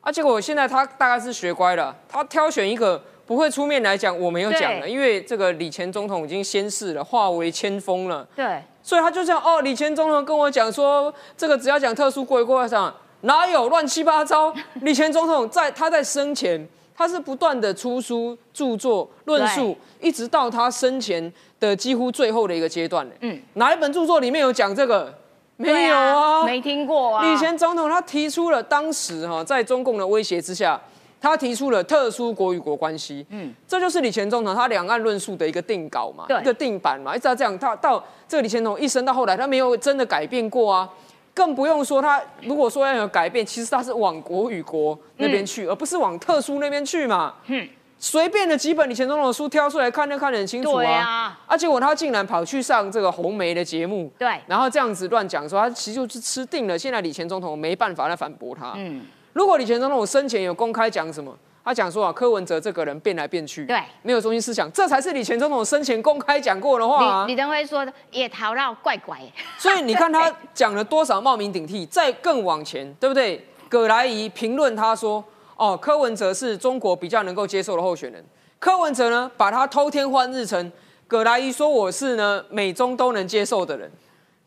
[0.01, 8.27] 啊，结果现在他大概是学乖了，他挑选一个不会出面来讲，我没有讲了，因为这个李前总统已经先逝了，化为千峰了。
[8.35, 14.53] 对，所以他就这样哦，李前总统跟我讲说，这个只要讲特殊国会上，哪有乱七八糟？
[14.81, 16.67] 李前总统在他在生前。
[16.95, 25.13] 他是不断的出书、著作、论述，一直到他生前的几乎最后的一个阶段嗯，哪一本著作里面有讲这个？
[25.57, 27.33] 没有啊，没听过啊。
[27.33, 30.77] 以前总统他提出了，当时哈在中共的威胁之下，
[31.21, 33.25] 他提出了特殊国与国关系。
[33.29, 37.15] 嗯，这就是李前总统他两岸论述的一个定稿嘛，一个定版嘛。
[37.15, 40.89] 一直到这样，他到这个李前总统一生到后来，他没有真的改变过啊。
[41.35, 47.33] 更不用说他，如果说要有改变，其实他是往国与国那边去，而不是往特殊那边去嘛。
[47.47, 47.67] 嗯，
[47.99, 51.37] 随便的几本李前总统的书挑出来看，就看得很清楚啊。
[51.45, 56.79] 啊，结果他竟然跑去上这个红梅的节目，对，然后这样子乱讲，说他其实就是吃定了。
[56.79, 58.73] 现在李前总统没办法来反驳他。
[58.77, 59.01] 嗯，
[59.33, 61.37] 如果李前总统生前有公开讲什么？
[61.65, 67.25] 他讲说啊，柯文哲这个人变来变去，对，没有中心思想，这才是李前总统生前公开讲过的话。
[67.25, 69.19] 李李登辉说的也逃到怪怪。
[69.57, 73.43] 所以你看他讲了多少冒名顶替，再更往前，对不对？
[73.67, 75.23] 葛莱仪评论他说，
[75.55, 78.23] 哦，柯文哲是中国比较能够接受的候选人。
[78.59, 80.71] 柯文哲呢，把他偷天换日成
[81.07, 83.91] 葛莱仪说我是呢美中都能接受的人。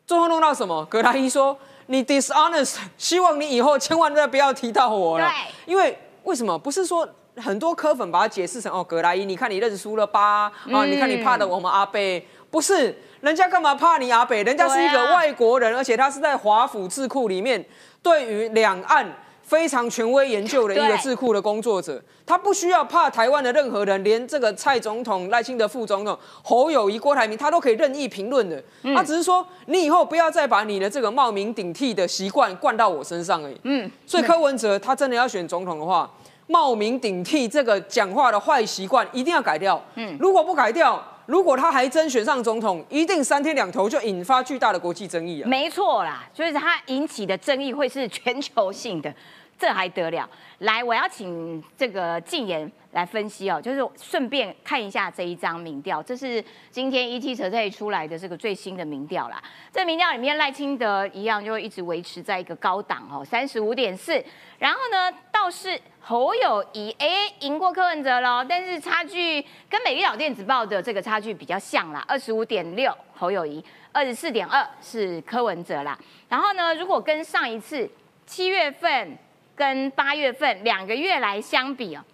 [0.07, 0.85] 最后弄到什么？
[0.85, 5.28] 葛莱仪说你 dishonest，希望你以后千万再不要提到我了。
[5.66, 5.98] 因为。
[6.29, 10.53] 为什么不是说很多科粉把它解释成哦，格莱伊，你看你认输了吧？
[10.71, 14.43] 啊，你看你怕的我们阿贝，不是人家干嘛怕你阿北？
[14.43, 17.64] 人家是一个外国人，而且他是在华府智库里面
[18.03, 19.11] 对于两岸
[19.48, 28.62] 非常权威研究的一个智库的工作者，他不需要怕台湾的任何人，连这个蔡总统、赖清德副总统、侯友谊、郭台铭，他都可以任意评论的。
[28.94, 33.56] 他只是说，你以后不要再把你的这个冒名顶替的习惯灌到我身上而已。
[33.62, 36.11] 嗯，所以柯文哲他真的要选总统的话。
[36.50, 39.78] 冒名顶替这个讲话的坏习惯一定要改掉。
[39.96, 45.46] 嗯，如果不改掉，如果他还真选上总统，一定三天两头就引发巨大的国际争议啊。
[45.46, 49.14] 没错啦，就是他引起的争议会是全球性的，
[49.59, 50.29] 这还得了？
[50.61, 59.42] 来，我要请这个禁言来分析哦，就是顺便看一下这一张民调，这是今天 ET 车队出来的这个最新的民调啦。
[59.73, 64.25] 这民调里面赖清德一样就一直维持在一个高档哦，三十五点四，
[64.59, 65.81] 然后呢倒是。
[66.01, 75.99] 侯友谊哎赢过柯文哲喽，但是差距跟美丽岛电子报的这个差距比较像啦，二十五点六侯友谊，二十四点二是柯文哲啦。
[76.27, 77.87] 然后呢，如果跟上一次
[78.25, 79.18] 七月份
[79.59, 82.05] 跟八月份两个月来相比哦，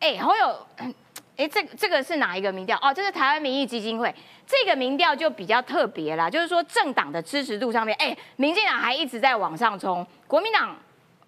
[0.00, 0.66] 哎，好有，
[1.36, 2.76] 哎，这这个是哪一个民调？
[2.82, 4.12] 哦，这是台湾民意基金会
[4.44, 10.76] 这个民调就比较特别啦，就是说政党的支持度上面，哎，民进党还一直在往上冲，国民党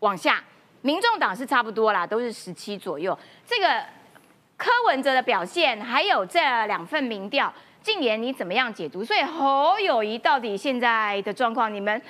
[0.01, 0.43] 往下，
[0.81, 3.17] 民众党是差不多啦，都是十七左右。
[3.47, 3.85] 这个
[4.57, 9.05] 柯文哲的表现，还有这两份民调，近年你怎么样解读？
[9.05, 12.03] 所以侯友谊到底现在的状况，你们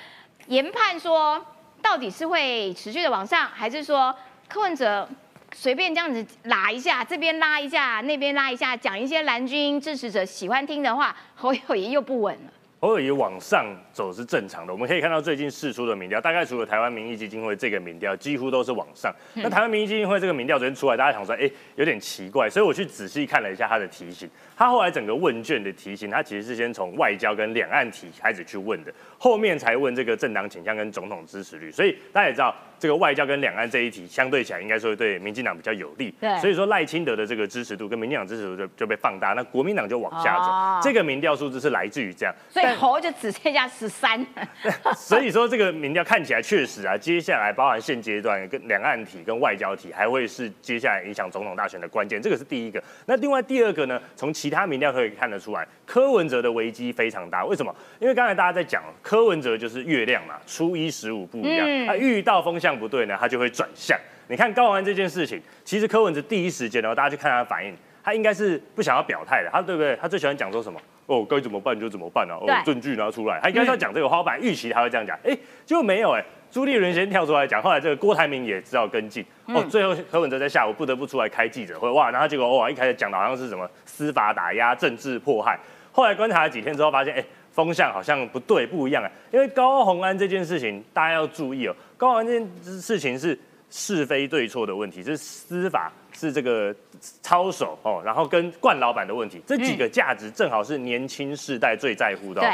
[0.47, 1.39] 研判说？
[1.83, 4.15] 到底是会持续的往上，还是说
[4.47, 5.07] 柯文哲
[5.53, 12.53] 随便这样子拉一下，这边拉一下，那边拉一下，讲一些蓝军支持者喜欢听的话， 侯友谊又不稳了。
[12.79, 19.13] 侯友谊往上走是正常的，我们可以看到最近释出的民调，大概除了台湾民意基金会这个民调，几乎都是往上。
[19.35, 24.29] 那台湾民意基金会这个民调昨天出来，大家想说，哎，有点奇怪，所以我去仔细看了一下他的题型。
[24.55, 31.71] 他后来整个问卷的题型，他其实是先从外交跟两岸题开始去问的，后面才问这个政党倾向跟总统支持率。
[31.71, 32.53] 所以大家也知道。
[32.79, 36.13] 这个外交跟两岸这一题相对起来，应该说对民进党比较有利。
[36.19, 40.81] 对，所以说赖清德的这个支持度跟民进党支持度就就被放大，那国民党就往下走。
[40.83, 44.25] 这个民调数字是来自于这样，所以侯就只剩下十三。
[44.97, 52.21] 所以说这个民调看起来确实啊，接下来包含现阶段跟两岸题跟外交题，还会是接下来影响总统大选的关键。
[52.21, 52.83] 这个是第一个。
[53.05, 57.45] 那另外第二个呢，从其他民调可以看得出来，柯文哲的危机非常大。
[57.45, 57.73] 为什么？
[57.99, 62.73] 因为刚才大家在讲柯文哲就是月亮嘛，初一十五不一样，他遇到风向。
[62.73, 63.97] 不对呢，他就会转向。
[64.27, 69.95] 你看高安这件事情，其实柯文哲第一时间呢，大家去看他的反应，他应该是不想要表态的，他对不对？
[70.01, 70.79] 他最喜欢讲说什么？
[71.05, 72.35] 哦，该怎么办就怎么办啊！
[72.41, 76.23] 哦，证据拿出来，他应该是要讲这个花板预期他会这样讲，哎，结果没有哎。
[76.53, 79.25] 朱立伦先跳出来讲，后来这个郭台铭也知道跟进。
[79.47, 85.59] 哦，最后何文哲在下午不得不出来开记者会，哇，然后结果哇，一开始讲的好像是什么司法打压、政治迫害，
[85.91, 87.25] 后来观察了几天之后，发现哎。
[87.53, 89.11] 风向好像不对，不一样啊！
[89.31, 91.75] 因为高鸿安这件事情，大家要注意哦。
[91.95, 92.49] 高鸿安这件
[92.81, 93.37] 事情是
[93.69, 96.75] 是非对错的问题，是司法是这个
[97.21, 102.41] 操守哦，然后跟冠老板的问题，这几个价值正好是年轻世代最在乎的。
[102.41, 102.49] 对，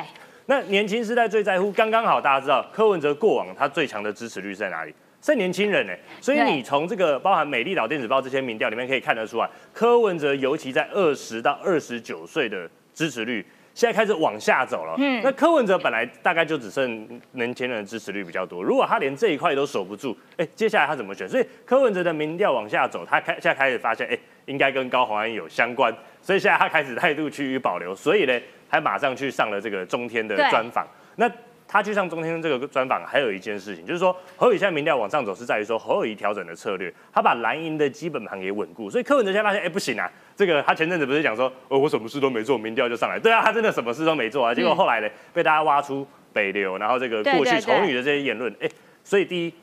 [0.49, 4.91] 那年轻世代最在乎，刚刚好大家知道柯文哲过往他最强的支持率是在哪里？
[5.21, 5.93] 是年轻人呢。
[6.19, 13.45] 所以你从这个包含美丽岛电子报这些民调里面可以看得出来，柯文哲尤其在二十到二十九岁的支持率。
[13.75, 14.95] 现在开始往下走了。
[14.97, 21.29] 嗯，那柯文哲本来大概就只剩年轻人的支持率比较多，如果他连这一块都守不住，哎，接下来他怎么选？
[21.29, 28.37] 所以柯文哲的民调往下走，他开现在开始发现，哎，应该跟高虹安有相关，所以现在他开始态度趋于保留，所以呢，
[28.69, 30.87] 还马上去上了这个中天的专访。
[31.15, 31.29] 那
[31.67, 38.89] 他去上中天这个专访，还有一件事情，就是说侯友在民调往上走，是在于说侯友宜调整的策略，他把蓝营的基本盘给稳固。
[38.89, 43.19] 所以柯文哲现在发现，哎，不行啊，这个他前阵子不是讲说，哦，我什么事都没做，民调就上来。
[43.19, 44.51] 对啊，他真的什么事都没做啊。
[44.51, 48.67] 结果后来呢，被大家挖出北流，然后这个过去丑女的这些言论，哎，
[49.03, 49.53] 所以第一，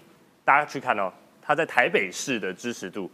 [0.44, 3.10] 大家去看哦，他在台北市的支持度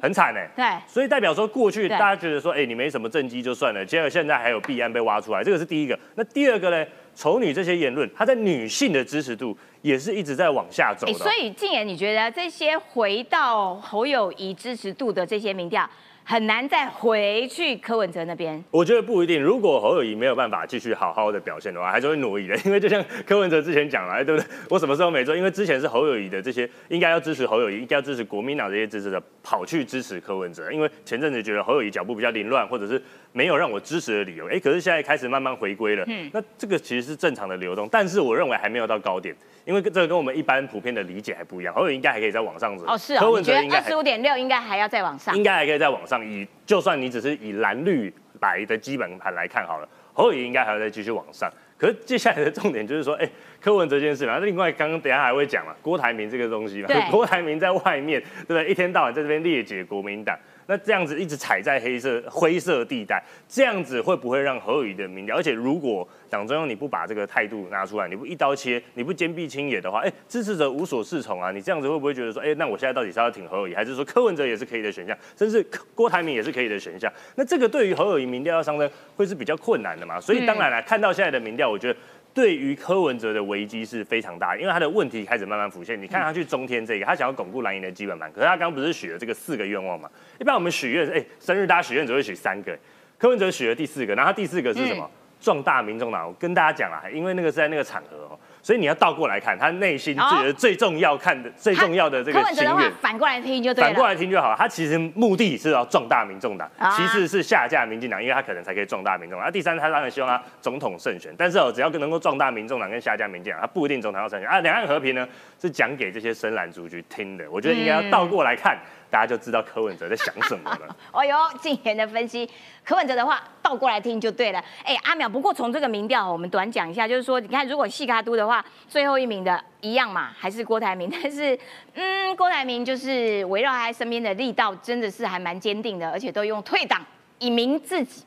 [0.00, 0.50] 很惨哎。
[0.56, 0.92] 对。
[0.92, 5.98] 所以代表说，过去大家觉得说，哎，你没什么政绩就算了，结果现在还有弊案被挖出来，这个是第一个。
[6.14, 6.86] 那第二个呢？
[7.12, 11.12] 丑女这些言论，她在女性的支持度也是一直在往下走的。
[11.12, 15.86] 所以静言，你觉得这些回到侯友谊支持度的这些民调？
[16.30, 19.42] 很难再回去柯文哲那边，我觉得不一定。
[19.42, 22.56] 如果侯友谊没有办法继续好好的表现的话，还是会挪移的。
[22.58, 24.48] 因为就像柯文哲之前讲了，对不对？
[24.68, 25.34] 我什么时候没做？
[25.34, 34.48] 因为之前是侯友谊的这些应该要支持侯友谊，应该要支持国民党这些支持者跑去支持柯文哲，因为前阵子觉得侯友谊脚步比较凌乱，或者是没有让我支持的理由。
[34.48, 39.34] 哎，可是现在开始慢慢回归了，嗯，那这个其实是正常的流动，但是我认为还没有到高点。
[39.66, 42.84] 因为这个跟我们一般普遍的理解还不一样，侯友应该还可以再往上走。
[42.86, 45.36] 哦，是啊，我觉得二十五点六应该还要再往上？
[45.36, 46.24] 应该还可以再往上。
[46.24, 51.48] 以就算你只是以蓝绿白的基本盘来看好了，侯友应该还要再继续往上。
[51.76, 53.28] 可是接下来的重点就是说，哎，
[53.60, 58.66] 柯文哲这件事嘛，另外刚刚等下还会讲嘛，郭台铭这个东西嘛， 郭台铭在外面对不对？
[58.68, 60.36] 一天到晚在这边列解国民党。
[60.70, 65.34] 那这样子一直踩在黑色灰色地带，这样子会不会让何宇的民调？
[65.34, 71.50] 而且如果党中央你不把这个态度拿出来，你不一刀切，你不坚壁清野的话，哎，支持者无所适从啊！
[71.50, 75.60] 你这样子会不会觉得说，哎，那我现在到底是要挺何宇，还是说柯文哲也是可以的选项，甚至
[75.92, 77.12] 郭台铭也是可以的选项？
[77.34, 80.20] 那这个对于何宇民调要上升，会是比较困难的嘛？
[80.20, 81.98] 所以当然了，看到现在的民调，我觉得。
[82.32, 86.00] 对于柯文哲的危机是非常大，因为他的问题开始慢慢浮现。
[86.00, 90.08] 你看他去中天这个，他想要巩固蓝营的基本盘，可是他刚刚不是许了这个四个愿望嘛？
[90.38, 92.78] 一般我们许愿是，哎，生日大家许愿只会许三个，
[93.18, 95.10] 柯文哲许了第四个，然后他第四个是什么？
[95.40, 96.28] 壮大民众党。
[96.28, 98.38] 我跟大家讲啊，因为那个是在那个场合哦。
[98.62, 104.56] 所以你要倒过来看，他内心觉得最重要看的、最重要的这个心愿，反过来听就对了反过来听就好了。
[104.56, 109.46] 他其实目的是要壮大民众党，其次是下架民进党，因为他可能才可以壮大民众党。
[109.46, 114.60] 那第三，他当然希望他总统胜选，但是哦，只要能够壮大民众党跟下架民进党，他不一定总统要胜选啊。
[114.60, 115.26] 两岸和平呢，
[115.60, 117.50] 是讲给这些深蓝族去听的。
[117.50, 120.96] 我觉得应该要倒过来看，大家就知道柯文哲在想什么了。
[121.12, 122.48] 哦 呦，静言的分析，
[122.84, 124.62] 柯文哲的话倒过来听就对了。
[124.84, 131.58] 哎，阿淼，不过从这个民调，我们短讲一下，就是说，你看如果细卡都的话，话最后一名的一样嘛，还是郭台铭， 但是
[131.94, 137.06] 嗯，郭台铭就是围绕他身边的力道真的是还蛮坚定的，而且都用退党
[137.38, 138.24] 以明自己。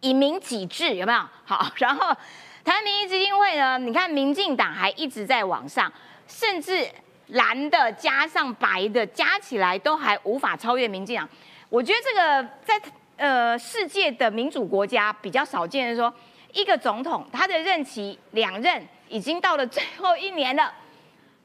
[0.00, 1.66] 以民己治有没有好？
[1.76, 2.14] 然后
[2.62, 3.78] 台湾民意基金会呢？
[3.78, 5.90] 你看民进党还一直在往上，
[6.28, 6.86] 甚至
[7.28, 11.26] 蓝的加上白的加起来都还无法超越民进党。
[11.70, 16.12] 我觉得这个在呃世界的民主国家比较少见的，说
[16.52, 20.72] 一个总统他的任期两任已经到了最后一年了，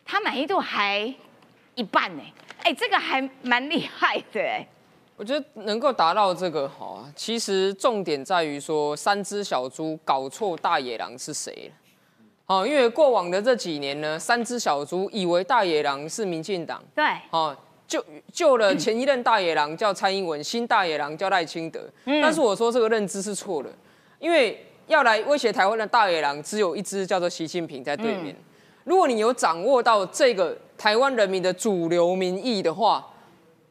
[0.05, 1.14] 他满意度还
[1.76, 2.24] 一半呢。
[2.64, 4.68] 哎，这个还蛮厉害的哎。
[5.16, 11.76] 我觉得能够达到这个好啊，其实重点在于说三只小猪搞错大野狼是谁了。
[12.45, 17.55] 好，因为过往的这几年呢，三只小猪以为大野狼是民进党，对，好
[17.86, 21.82] 救救了前一任大野狼叫蔡英文，新大野狼叫赖清德。
[22.05, 23.70] 但是我说这个认知是错的，
[24.20, 28.35] 因为要来威胁台湾的大野狼只有一只叫做习近平在对面。
[28.83, 33.07] 如果你有掌握到这个台湾人民的主流民意的话，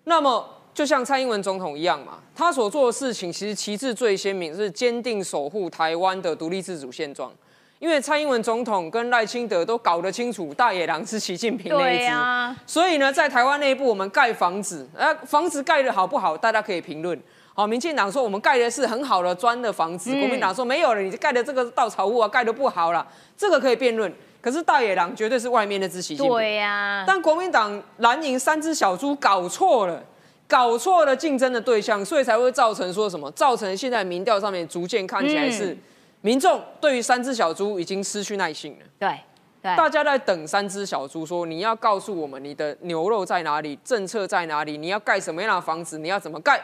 [0.05, 0.55] 那么。
[0.75, 7.33] 就像蔡英文总统一样嘛，他所做的事情其实旗帜最鲜明，是坚定守护台湾的独立自主现状。
[7.81, 12.61] 因为蔡英文总统跟赖清德都搞得清楚，大野狼是习近平那一只。
[12.65, 17.21] 所以呢，在台湾内部，我们盖房子，呃，房子盖得好不好，大家可以评论。
[17.59, 23.05] 好，民进党说我们盖的是很好的砖的房子，国民党说没有了，你盖的这个稻草屋啊，盖的不好了，
[23.37, 24.15] 这个可以辩论。
[24.41, 26.33] 可是大野狼绝对是外面那只习近平。
[26.33, 27.03] 对呀。
[27.05, 30.01] 但国民党蓝营三只小猪搞错了。
[30.47, 33.31] 搞错了竞争的对象，所以才会造成说什么？
[33.33, 35.77] 造成现在民调上面逐渐看起来是
[36.23, 38.87] 民众对于三只小猪已经失去耐性了。
[38.99, 39.11] 对，
[39.61, 46.59] 对，大家在等三只小猪说你要告诉我们你的牛肉在哪里，政策在哪里，你要盖什么样的房子，你要怎么盖？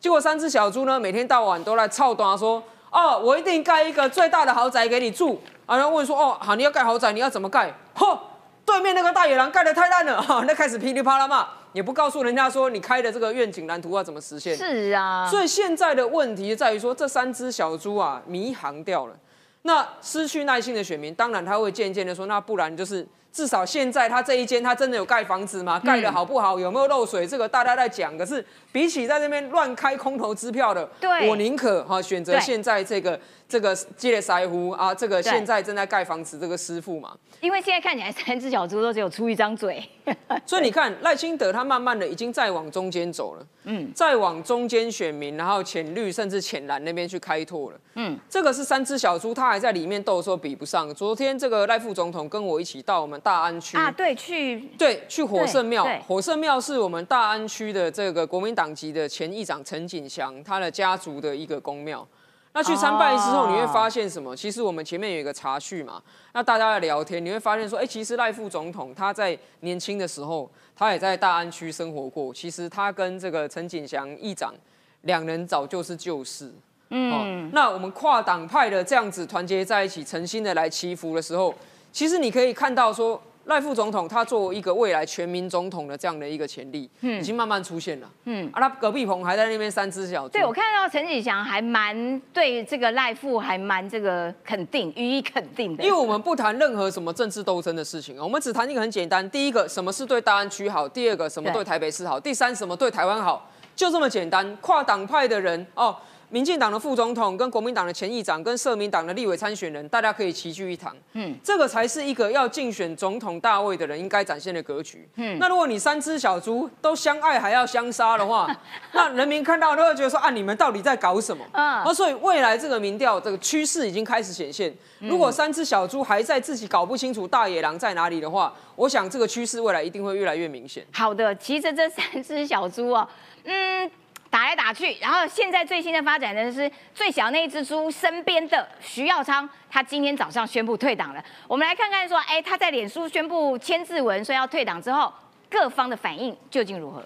[0.00, 5.40] 结果三只小猪呢，每天到晚都来操短说哦，我一定盖一个最大的豪宅给你住。
[5.66, 7.74] 然后问说哦，好，你要盖豪宅，你要怎么盖？
[7.94, 8.18] 嚯，
[8.64, 11.46] 对面那个大野狼盖的太烂了，哈， 那开始噼里啪啦骂。
[11.74, 14.56] 也不告诉人家说你开的这个愿景蓝图要怎么实现？
[14.56, 19.14] 是啊，所以现在的问题在于说这三只小猪啊迷航掉了，
[19.62, 23.06] 那失去耐心的选民，当然他会渐渐的说，那不然就是
[23.38, 25.78] 至少现在他这一间他真的有盖房子吗？
[25.78, 26.58] 盖的好不好？
[26.58, 27.24] 有没有漏水？
[27.24, 33.16] 这个大家在讲，可是比起在那边乱开空头支票的，对，我宁可哈选择现在这个。
[33.48, 39.82] 这个接列腮胡啊，这个现在正在盖房子这个师傅嘛，因为现在看起来三只小猪都只有出一张嘴，
[40.44, 50.94] 所以你看赖清德他慢慢的已经在往中间走了，嗯，再往中间选民，然后浅绿甚至浅蓝那边去开拓了，嗯，这个是三只小猪，他还在里面斗的时候比不上。
[50.94, 62.08] 昨天这个赖副总统跟我一起到我们大安区啊，对，去对去火圣庙，火圣庙是我们大安区的这个国民党籍的前议长陈锦祥他的家族的一个公庙。
[62.54, 64.34] 那去参拜之后，你会发现什么？
[64.34, 66.02] 其实我们前面有一个茶叙嘛，
[66.32, 72.32] 那大家在聊天，你会发现说，哎，其实赖副总统他在年轻的时候，他也在大安区生活过。
[72.32, 74.54] 其实他跟这个陈锦祥议长
[75.02, 76.50] 两人早就是旧识。
[76.88, 81.54] 嗯，那我们跨党派的这样子团结在一起，诚心的来祈福的时候，
[81.98, 83.20] 其实你可以看到说。
[83.46, 90.34] 赖副总统他作为一个未来全民总统的这样的一个潜力，嗯，已经慢慢出现了，嗯，啊，他隔壁棚还在那边三只小猪。
[90.34, 95.82] 对，我看到陈启祥还蛮对这个赖副还蛮这个肯定，予以肯定的。
[95.82, 104.54] 因为我们不谈任何什么政治斗争的事情我们只谈一个很简单，第一个什么是对大安区好，第二个什么对台北市好，第三什么对台湾好，就这么简单。
[104.58, 105.96] 跨党派的人哦。
[106.30, 110.94] 民进党的副总统跟国民党的前议长跟社民党的立委参选人，大家可以齐聚一堂。
[111.14, 115.08] 嗯，这个才是一个要竞选总统大位的人应该展现的格局。
[115.16, 118.54] 嗯，那如果你三只小猪都相爱还要相杀的话，
[118.92, 121.44] 那人民看到都会觉得说啊，你们到底在搞什么？
[121.52, 124.74] 啊，所以未来这个民调这个趋势已经开始显现。
[124.98, 130.84] 如果三只小猪还在自己搞不清楚大野狼在哪里的话，我想这个趋势未来一定会越来越明显。
[130.92, 133.08] 好的，其实这三只小猪啊，
[133.44, 133.90] 嗯。
[134.30, 141.24] 打来打去，然后现在最新的发展呢是最小那一只猪身边的徐耀昌，他今天早上宣布退党了。
[141.46, 145.12] 我们来看看说，哎，他在脸书宣布签字文说要退党之后，
[145.48, 147.02] 各方的反应究竟如何？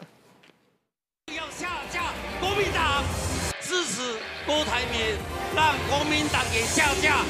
[1.36, 2.02] 要下架
[2.40, 3.04] 国民党，
[3.60, 5.16] 支持郭台铭，
[5.54, 7.24] 让国民党也下架。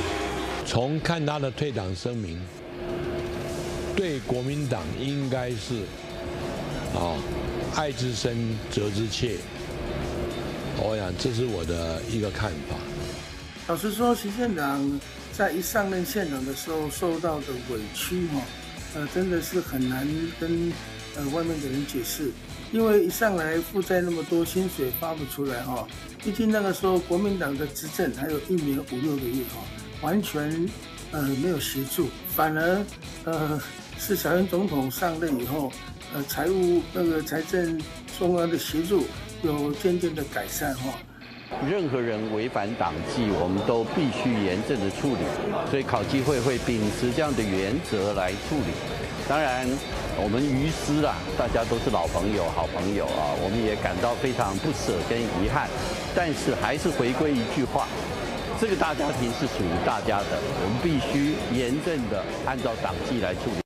[0.64, 2.40] 从看他的退党声明，
[3.94, 5.82] 对国民党应该是
[6.94, 7.12] 啊，
[7.76, 9.36] 爱之深，责之切。
[10.78, 12.76] 我想，这是我的一个看法。
[13.68, 15.00] 老实说，徐县长
[15.32, 18.40] 在一上任县长的时候受到的委屈哈，
[18.94, 20.06] 呃，真的是很难
[20.40, 20.72] 跟
[21.16, 22.30] 呃外面的人解释，
[22.72, 25.86] 因为一上来负债那么多，薪水发不出来哈。
[26.24, 29.62] 毕竟那个时候国民党的执政还有一年五六个月哈，
[30.00, 30.68] 完全
[31.12, 32.84] 呃没有协助，反而
[33.24, 33.60] 呃
[33.98, 35.70] 是小英总统上任以后，
[36.12, 37.80] 呃财务那个财政
[38.18, 39.04] 中央的协助
[39.42, 40.94] 有真正的改善哈。
[41.68, 45.24] 任何人违反党纪，我们都必须严正的处理。
[45.70, 48.72] 所以考纪会会秉持这样的原则来处理。
[49.28, 49.66] 当然，
[50.16, 55.68] 我们于师啊，大家都是老朋友、好朋友啊，我们也感到非常不舍跟遗憾。
[56.14, 57.86] 但是还是回归一句话，
[58.60, 63.61] 这个大家庭是属于大家的，我们必须严正的按照党纪来处理。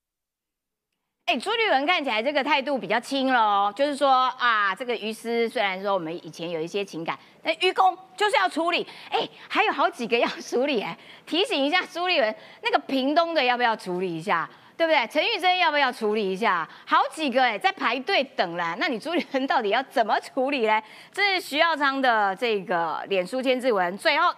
[1.27, 8.87] 哎，朱立伦看起来这个态度比较轻了哦，就是说啊，这个于私虽然说我们以前有一些情感，但于公就是要处理。
[9.11, 10.97] 哎，还有好几个要处理哎，
[11.27, 15.05] 提醒一下朱立伦，那个屏东的要不要处理一下，对不对？
[15.09, 16.68] 陈玉珍要不要处理一下？
[16.87, 18.77] 好几个哎，在排队等了。
[18.79, 20.81] 那你朱立伦到底要怎么处理呢？
[21.11, 23.99] 这是徐耀昌的这个脸书签字文。
[23.99, 24.33] 最后，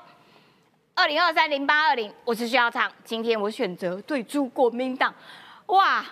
[0.95, 5.15] 二零二三零八二零，我是徐耀昌，今天我选择对朱国民党，
[5.67, 6.03] 哇！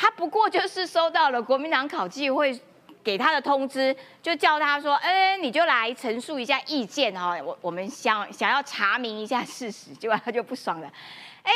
[0.00, 2.56] 他不过就是收到了国民党考纪会
[3.02, 10.86] 给他的通知，就叫他说：“嗯，你就来陈述一下意见哈，我我们想想要查明一下事实。”结果他就不爽了，
[11.42, 11.52] 哎，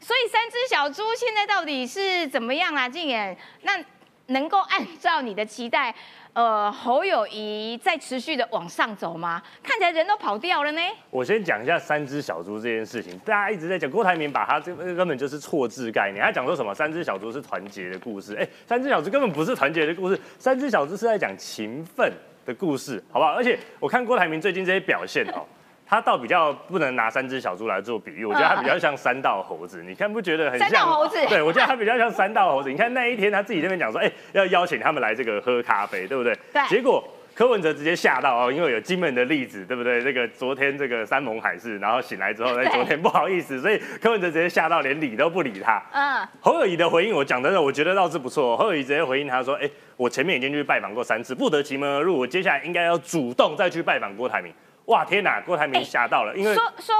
[0.00, 2.86] 所以三只小猪现在到底是怎么样啊？
[2.86, 3.82] 静言，那
[4.26, 5.94] 能够按照你的期待？
[6.38, 9.42] 呃，侯友谊在持续的往上走吗？
[9.60, 10.80] 看起来人都跑掉了呢。
[11.10, 22.08] 我先讲一下三只小猪这件事情，大家一直在讲郭台铭把他这根本就是错字概念，他讲说什么三只小猪是团结的故事，哎，三只小猪根本不是团结的故事，三只小猪是在讲勤奋
[22.46, 23.32] 的故事，好不好？
[23.32, 25.44] 而且我看郭台铭最近这些表现哦。
[25.88, 29.82] 他倒比较不能拿三只小猪来做比喻，我觉得他比较像三道猴子。
[29.82, 30.68] 你看不觉得很像？
[30.68, 31.16] 三道猴子。
[31.28, 32.70] 对，我觉得他比较像三道猴子。
[32.70, 36.38] 你看那一天他自己那边讲说，哎，要邀请他们来这个喝咖啡，对不对？
[36.52, 36.62] 对。
[36.68, 37.02] 结果
[37.34, 40.02] 柯文哲直接吓到哦，因为有金门的例子，对不对？
[40.02, 45.82] 这个昨天这个山盟海誓，然后醒来之后，在昨天不好意思，所以柯文哲直接吓到连理都不理他。
[45.92, 46.28] 嗯。
[46.40, 48.54] 侯友谊的回应，我讲真的，我觉得倒是不错。
[48.58, 54.52] 侯友谊直接回应他说，哎，我前面已经去拜访过三次，不得其门而入，我接下来应该要主动再去拜访郭台铭。
[54.88, 56.94] 哇天哪，郭台铭吓到了，因为说说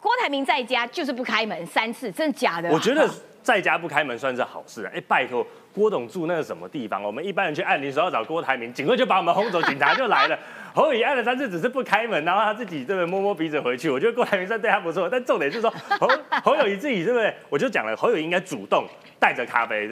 [0.00, 2.70] 郭台铭在家就是不开门三次，真的假的？
[2.70, 3.08] 我觉得
[3.42, 4.92] 在家不开门算是好事啊。
[4.94, 7.02] 哎，拜托，郭董住那个什么地方？
[7.02, 10.38] 我们一般人去按铃时候找郭台铭，警卫就把我们轰走，警察就来了。
[10.72, 13.90] 侯友按了三次，只是不开门，然后他自己这边摸摸鼻子回去。
[13.90, 16.08] 我觉得郭台铭算对他不错，但重点是说侯
[16.44, 17.34] 侯友谊自己对不对？
[17.48, 18.86] 我就讲了，侯友应该主动
[19.18, 19.90] 带着咖啡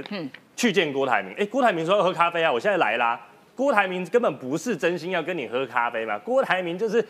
[0.55, 1.35] 去见郭台铭。
[1.37, 3.21] 哎，郭台铭说要喝咖啡啊，我现在来啦。
[3.59, 7.05] 郭台铭根本不是真心要跟你喝咖啡嘛，郭台铭就是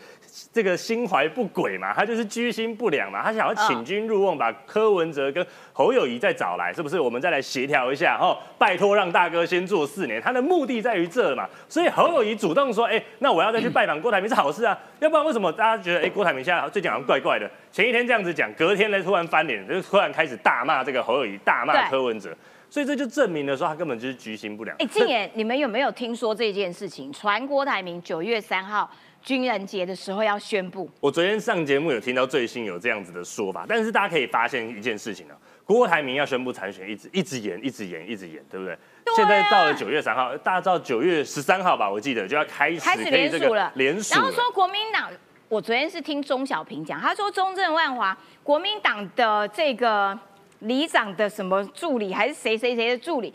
[0.51, 6.99] 这个心怀不轨嘛，他就是居心不良嘛，他想要请君入瓮，把柯文哲跟侯友谊再找来，是不是？
[6.99, 17.47] 我们再来协调一下，哦，拜托让大哥先做四年，他的目的在于这嘛，所以侯友谊主动说，哎，那我要再去拜访郭台铭是好事啊，要不然为什么大家觉得，哎，郭台铭现在最近好像怪怪的？
[17.71, 22.35] 前一天这样子讲，隔天呢突然翻脸，就突然开始大骂这个侯友谊，大骂柯文哲。
[22.69, 24.77] 所以这就证明了说他根本就是居心不良。
[24.77, 27.11] 哎，静言，你们有没有听说这件事情？
[27.11, 28.89] 传郭台铭九月三号
[29.23, 30.87] 军人节的时候要宣布。
[30.99, 35.33] 我昨天上节目有听到最新有这样子的说法，但是大家可以发现一件事情呢，
[35.65, 38.77] 郭台铭要宣布参选，一直一直延，一直延，一直延，对不对？
[39.15, 41.89] 现在到了九月三号，大家知道九月十三号吧？
[41.89, 44.13] 我记得就要开始开始联署了，联署。
[44.13, 45.09] 然后说国民党，
[45.47, 50.17] 我昨天是听钟小平讲，他说中正万华国民党的这个。
[50.59, 53.33] 里长的什么助理，还是谁谁谁的助理？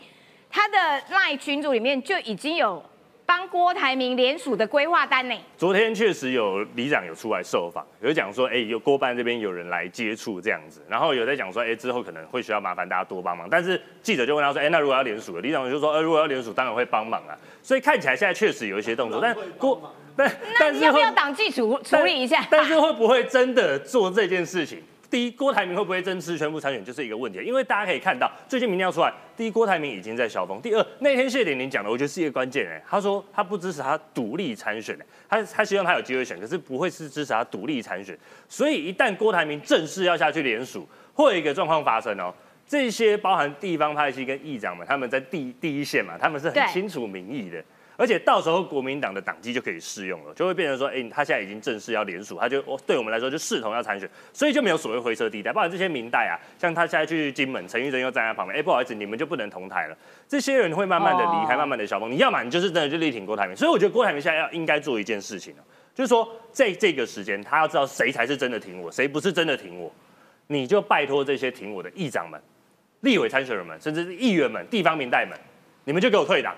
[0.49, 0.77] 他的
[1.09, 2.81] 赖群组里面就已经有
[3.25, 5.35] 帮郭台铭联署的规划单呢。
[5.57, 13.49] 昨天确实有里长有出来受访，有讲说，哎，有郭办这边有人来接触这样子，然后有在讲说，哎，之后可能会需要麻烦大家多帮忙。
[13.49, 17.35] 但是记者就问他说，哎，那如果要联署，里长就说，呃，如果要联署，当然会帮忙啊。
[17.61, 22.45] 所以看起来现在确实有一些动作，但郭，但但是要不要党纪处处理一下？
[22.49, 24.81] 但是会不会真的做这件事情？
[25.15, 27.39] 第一，郭台铭会不会正式宣布参选，就是一个问题。
[27.41, 32.67] 因为大家可以看到，最近民调出来，第一，郭台铭已经在消风；第二，那天谢点玲讲的，我觉得是一个关键。
[32.69, 34.93] 哎，他说他不支持他独立参选，
[35.29, 38.13] 他他希望他有机会选，可是不会是支持他独立参选。
[38.49, 42.33] 所以一旦郭台铭正式要下去联署，会有一个状况发生哦。
[42.67, 47.63] 这些包含地方派系跟议长们，他们在第第一线嘛，他们是很清楚民意的。
[47.97, 55.53] 而且到时候国民党的党纪就可以适用了，就会变成说，哎，他现在已经正式要联署，他就对我们来说就视同要参选，所以就没有所谓灰色地带。
[55.53, 59.97] 包括这些民代啊，像他现在去金门，陈玉珍又站在旁边，哎，不好意思，你们就不能同台了。
[60.27, 62.11] 这些人会慢慢的离开，慢慢的消风。
[62.11, 63.55] 你要么你就是真的就力挺郭台铭。
[63.55, 69.91] 所以我觉得郭台铭现在要应该做一件事情了，就是说在这个时间，他要知道谁才是真的挺我，谁不是真的挺我，
[70.47, 72.41] 你就拜托这些挺我的议长们。
[73.01, 75.37] 立委参选人们，甚至是议员们、地方民代们，
[75.83, 76.55] 你们就给我退党。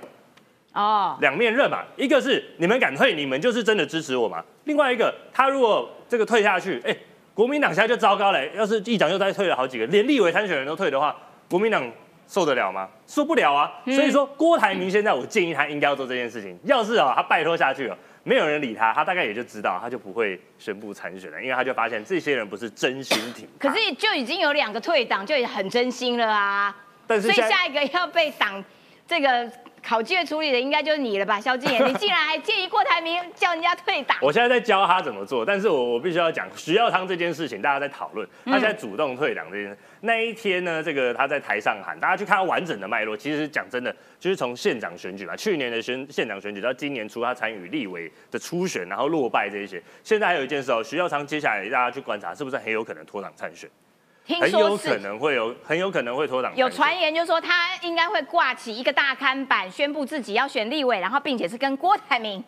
[0.77, 4.45] 哦，两面刃嘛，一个是你们敢退，你们就是真的支持我嘛。
[4.65, 6.95] 另外一个，他如果这个退下去，哎，
[7.33, 8.45] 国民党现在就糟糕了。
[8.49, 11.15] 要是议长又再退了好几个，连立委参选人都退的话，
[11.49, 11.91] 国民党
[12.27, 12.87] 受得了吗？
[13.07, 13.71] 受不了啊。
[13.85, 16.55] 所以说，郭台铭现在我建议他应该要做这件事情。
[16.65, 23.49] 要是啊，他拜托下去了，没有人理他，他大概也就知道，他就不会宣布参选了，因为他就发现这些人不是真心挺。
[23.57, 26.75] 可是就已经有两个退党，就很真心了啊。
[27.07, 28.63] 但是所以下一个要被党
[29.07, 29.51] 这个。
[29.87, 31.81] 考纪会处理的应该就是你了吧，萧敬言？
[31.87, 34.17] 你竟然还建议郭台铭叫人家退党？
[34.21, 39.77] 我现在在教他怎么做，但是我我必须要讲徐耀昌这件事情，大家在讨论，他现在主动退党这件事。
[40.01, 43.15] 那一天呢，这个他在台上喊，大家去看完整的脉络。
[43.15, 49.81] 其实讲真的，就是从县长选举嘛，去年的选县长选举到今年初他参与立委的初选，然后落败这一些。
[50.03, 53.69] 现在还有一件事哦，徐耀昌接下来大家去观察，是不是很有可能脱党参选？
[54.27, 56.55] 很有可能会有，很有可能会脱党。
[56.55, 62.43] 有传言就说他应该会挂起一个大刊板，宣布自己要选立委，然后并且是跟郭台铭。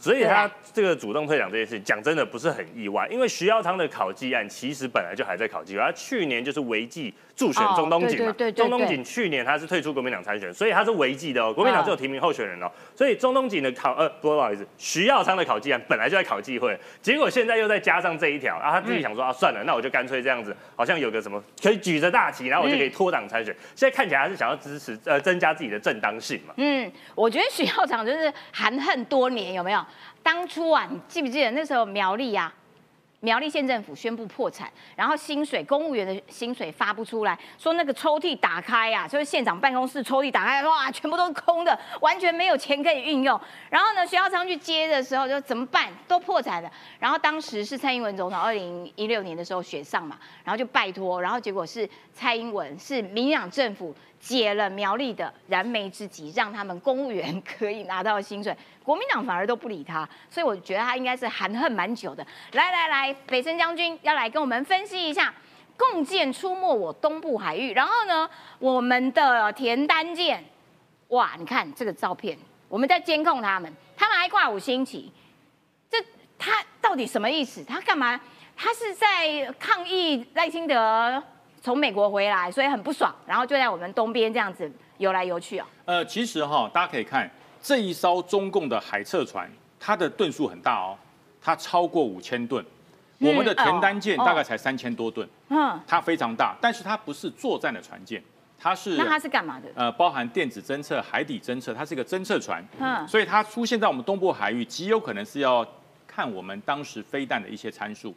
[0.00, 26.54] 所以他这个主动退党这件事，讲真的不是很意外，因为徐耀昌的考绩案其实本来就还在考绩，他去年就是违纪助选中东锦嘛，中东锦去年他是退出国民党参选，所以他是违纪的哦，国民党只有提名候选人哦，所以中东锦的考呃不好意思，徐耀昌的考纪案本来就在考纪会，结果现在又再加上这一条，啊他自己想说啊算了，那我就干脆这样子，好像有个什么可以举着大旗，然后我就可以脱党参选，现在看起来还是想要支持呃增加自己的正当性嘛。
[26.56, 29.80] 嗯，我觉得徐耀昌就是含恨多年，有没有？
[30.24, 32.52] 当初啊，你记不记得那时候苗栗呀？
[33.20, 43.40] 苗栗县政府宣布破产，然后薪水公务员的薪水发不出来，说那个抽屉打开呀，就是县长办公室抽屉打开，哇，全部都是空的，完全没有钱可以运用。
[43.68, 45.88] 然后呢，徐耀昌去接的时候就怎么办？
[46.06, 46.70] 都破产了。
[47.00, 58.56] 然后当时是蔡英文总统二零一六年的时候选上嘛，然后就拜托，然后结果是蔡英文是民党政府解了苗栗的燃眉之急，让他们公务员可以拿到薪水。
[58.82, 62.26] 国民党反而都不理他，所以我觉得他应该是含恨蛮久的。
[62.52, 65.32] 来来来，北森将军要来跟我们分析一下，
[65.76, 70.42] 共舰出没我东部海域，然后呢，我们的田单舰，
[71.08, 72.36] 哇，你看这个照片，
[72.68, 75.12] 我们在监控他们，他们还挂五星旗，
[75.90, 75.98] 这
[76.38, 77.62] 他到底什么意思？
[77.64, 78.20] 他干嘛？
[78.56, 81.22] 他是在抗议赖清德
[81.68, 85.68] 从美国回来，所以很不爽，然后就在我们东边这样子游来游去啊。
[85.84, 87.30] 呃，其实哈，大家可以看。
[87.60, 89.46] 这一艘中共的海测船，
[89.78, 90.96] 它的吨数很大哦，
[91.42, 92.64] 它超过五千吨。
[93.18, 98.22] 我们的田单舰大概才三千多吨，嗯，它非常大，但是它不是作战的船舰，
[98.58, 99.68] 它是那它是干嘛的？
[99.74, 105.66] 呃，包含电子侦测、海底侦测，它是一个侦测船，嗯，所以它出现在我们东部海域，极有可能是要
[106.06, 108.14] 看我们当时飞弹的一些参数，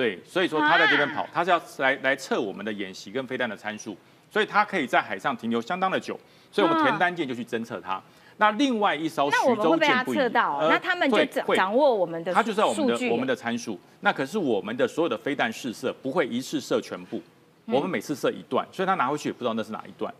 [0.00, 3.94] 对，所以说他在这边跑，他是要来来测我们的演习跟飞弹的参数，
[4.30, 6.18] 所以他可以在海上停留相当的久，
[6.50, 8.00] 所以我们田单舰就去侦测它。
[8.38, 10.32] 那另外一艘徐州舰不一样，
[10.70, 13.78] 那他们就掌掌握我们的，它就在我们的我们的参数。
[14.00, 17.20] 那可是我们的所有的飞弹试射不会一次射全部，
[17.66, 20.10] 我们每次射一段，所以他拿回去也不知道那是哪一段。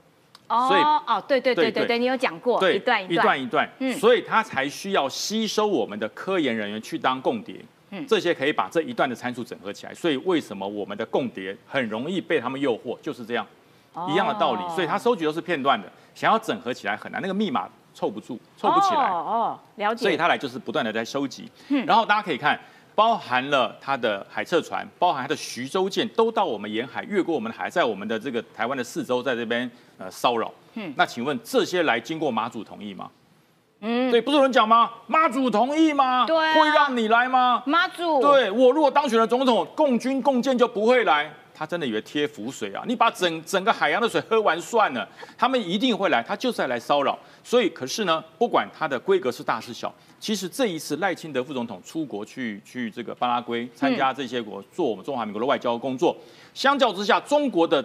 [0.49, 7.57] 哦，所以哦，对对对对对，你有讲过一段一段一段，嗯，所以他才需要吸收我们的科研人员去当共谍，
[7.91, 9.95] 嗯，这些可以把这一段的参数整合起来。
[9.95, 13.47] 所以为什么我们的共谍很容易被他们诱惑，就是这样
[14.09, 14.63] 一样的道理。
[14.75, 17.69] 所以他收集都是片段的，想要整合起来很难，那个密码。
[17.93, 19.11] 凑不住，凑不起来。
[19.11, 20.03] 哦，了解。
[20.03, 21.51] 所以他来就是不断的在收集。
[21.71, 21.85] 嗯。
[21.85, 22.59] 然后大家可以看，
[22.95, 29.69] 包含了他的海测船，包含他的徐州舰，都到我们沿海，越过我们的海，在我们的这个台湾的四周，在这边
[29.99, 30.55] 呃骚扰。
[30.75, 30.95] 嗯。
[30.97, 33.11] 那请问这些来经过马祖同意吗？
[33.81, 34.11] 嗯。
[34.11, 34.91] 对，不是有人讲吗？
[35.07, 36.27] 妈祖同意吗？
[36.27, 36.37] 对。
[36.55, 37.63] 会让你来吗？
[37.67, 38.21] 妈祖。
[38.21, 41.33] 对我如果当选了总统，共军共建就不会来。
[41.53, 42.83] 他真的以为贴浮水啊？
[42.87, 45.07] 你把整整个海洋的水喝完算了，
[45.37, 47.19] 他们一定会来，他就是来骚扰。
[47.45, 56.17] 所以，可是呢，不管他的规格是大是小，其实这一次赖清德副总统出国去去这个巴拉圭参加这些国做我们中华民国的外交工作，
[56.55, 57.85] 相较之下，中国的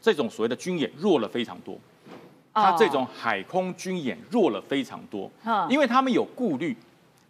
[0.00, 1.76] 这种所谓的军演弱了非常多。
[2.56, 5.30] 他这种海空军演弱了非常多，
[5.68, 6.74] 因为他们有顾虑，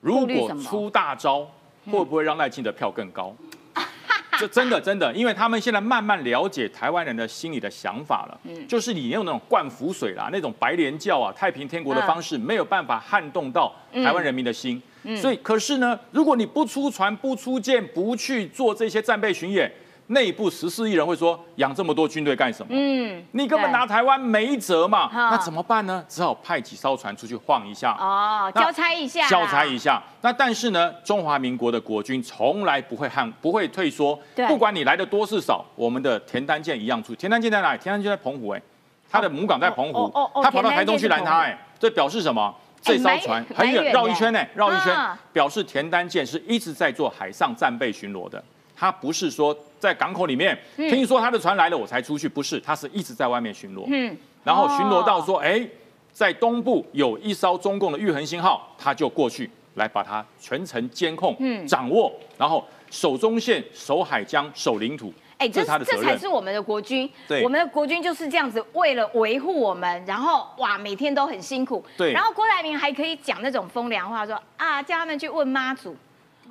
[0.01, 1.41] 如果出大招，
[1.87, 3.35] 会不会让赖清德票更高？
[4.39, 14.81] 这真的真的，因为他们现在慢慢了解台湾人的心理的想法了，嗯，就是你用那种灌浮水啦，那种白莲教啊、太平天国的方式，没有办法撼动到台湾人民的心，
[15.17, 19.73] 所以可是呢，如果你不出船、不出舰、不去做这些战备巡演。
[20.09, 22.69] 内部十四亿人会说养这么多军队干什么？
[22.71, 25.11] 嗯，你根本拿台湾没辙嘛。
[25.13, 26.05] 那怎么办呢？
[26.09, 27.93] 只好派几艘船出去晃一下。
[27.99, 29.29] 哦，交差一下。
[29.29, 30.03] 交差一下。
[30.21, 34.19] 那但是呢，中华民国的国军从来不会汉不会退缩。
[34.49, 37.15] 不管你来的多是少，我们的田单舰一样出。
[37.15, 37.79] 田单舰在哪里？
[37.83, 38.63] 田单舰在澎湖哎。
[39.09, 42.53] 他的母港在澎湖，他跑到台东去拦他，哎，这表示什么？
[42.83, 44.93] 这艘船很远，绕一圈呢，绕一圈，
[45.33, 48.43] 表示田单舰是一直在做海上战备巡逻的。
[48.77, 53.85] 他不是说在港口里面听说他的船来了我才出去，不是，他是一直在外面巡逻。
[53.89, 55.67] 嗯，然后巡逻到说，哎，
[56.13, 65.13] 在东部有一艘中共的玉恒星号，他就过去来把它全程监控、掌握，然后守中线、守海疆、守领土。
[65.39, 67.11] 哎，这这才是我们的国军。
[67.29, 71.85] 对，我们的国军就是这样子，为了维护我们，然后哇，每天都很辛苦。
[71.95, 72.13] 对。
[72.13, 75.95] 然后郭台铭还可以讲那种风凉话，说啊，叫他们去问妈祖。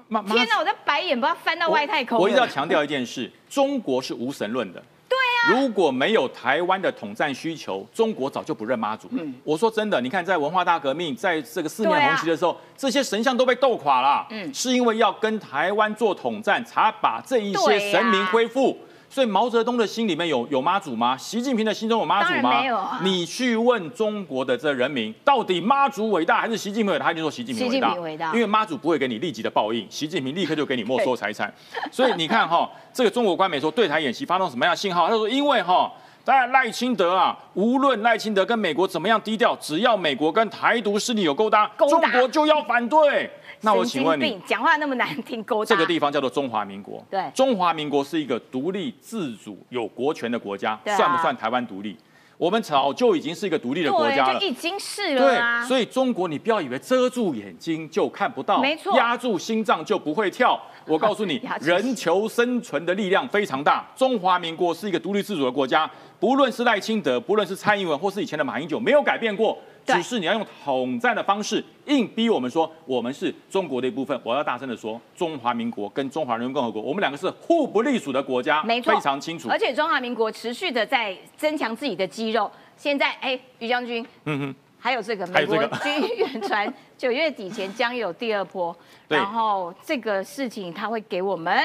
[0.08, 0.60] 妈，天哪！
[0.60, 2.20] 我的白眼，不要翻到外太空。
[2.20, 4.82] 我一直要强调一件事：中国是无神论的。
[5.08, 5.60] 对啊。
[5.60, 9.08] 如果没有台湾的统战需求，中国早就不认妈祖。
[9.12, 9.34] 嗯。
[9.44, 14.26] 我说真的，你看，在文化大革命，在这个四面红旗的时候，这些神像都被斗垮了。
[14.30, 14.54] 嗯。
[14.54, 18.78] 是因为要跟台湾做统战，才把这一些神明恢复。
[19.16, 21.16] 所以毛泽东的心里面有有妈祖吗？
[21.16, 22.60] 习近平的心中有妈祖吗？
[22.60, 22.78] 没有。
[23.02, 27.06] 你去问中国的这人民，到底妈祖伟大还是习近平伟大？
[27.06, 27.70] 他就说习近平
[28.02, 28.34] 伟大。
[28.34, 31.50] 因为妈祖不会给你立即的报应，习近平立刻就给你没收财产。
[31.90, 35.08] 所以你看哈，这个中国官媒说对台演习发动什么样的信号？
[35.08, 35.90] 他说因为哈，
[36.26, 43.32] 当然赖清德啊，无论赖清德跟美国怎么样低调，只要美国跟台独势力有勾搭，中国就要反对。
[43.66, 47.04] 那我请问你，讲话那么难听，勾这个地方叫做中华民国。
[47.10, 51.98] 对，中华民国是一个独立自主、有国权的国家，算不算台湾独立？
[52.38, 60.62] 我们早就已经是一个独立的国家了，已经是了对，所以中国你不要以为遮住眼睛就看不到，没错，压住心脏就不会跳。
[60.86, 63.88] 我告诉你， 人求生存的力量非常大。
[63.96, 65.90] 中华民国是一个独立自主的国家，
[66.20, 69.58] 不论是赖清德，不论是蔡英文，或是以前的马英九，没有改变过。
[69.86, 74.20] 只是你要用统战的方式硬逼我们说我们是中国的一部分。
[74.24, 79.48] 我要大声的说，中华民国跟中华人民共和国，我们两个是互不隶属的国家，没错，非常清楚。
[79.50, 82.52] 而且中华民国持续的在增强自己的肌肉。
[82.76, 88.76] 现在，哎，于将军，嗯哼，还有这个美国军援船，九月底前将有第二波。
[89.08, 91.64] 然后这个事情他会给我们。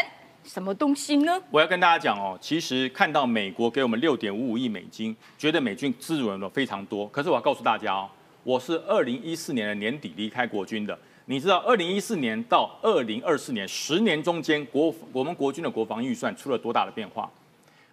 [0.53, 1.41] 什么东西呢？
[1.53, 7.07] 我要跟大家讲哦，其实看到美国给我们六点五五亿美金，觉得美军资源了非常多。
[7.07, 8.11] 可是我要告诉大家哦，
[8.43, 10.99] 我是二零一四年的年底离开国军的。
[11.27, 17.31] 你知道，二零一四年到二零二四年十年中间，国我们国军的国防预算出了多大的变化？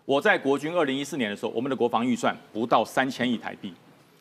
[0.05, 3.71] 我在国军二零一四年的时候，我们的国防预算不到三千亿台币，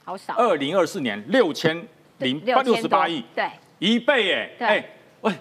[0.05, 0.35] 好少。
[0.35, 1.75] 二零二四年六千
[2.19, 4.91] 零八六十八亿，对，一倍哎，哎。
[5.27, 5.33] 喂，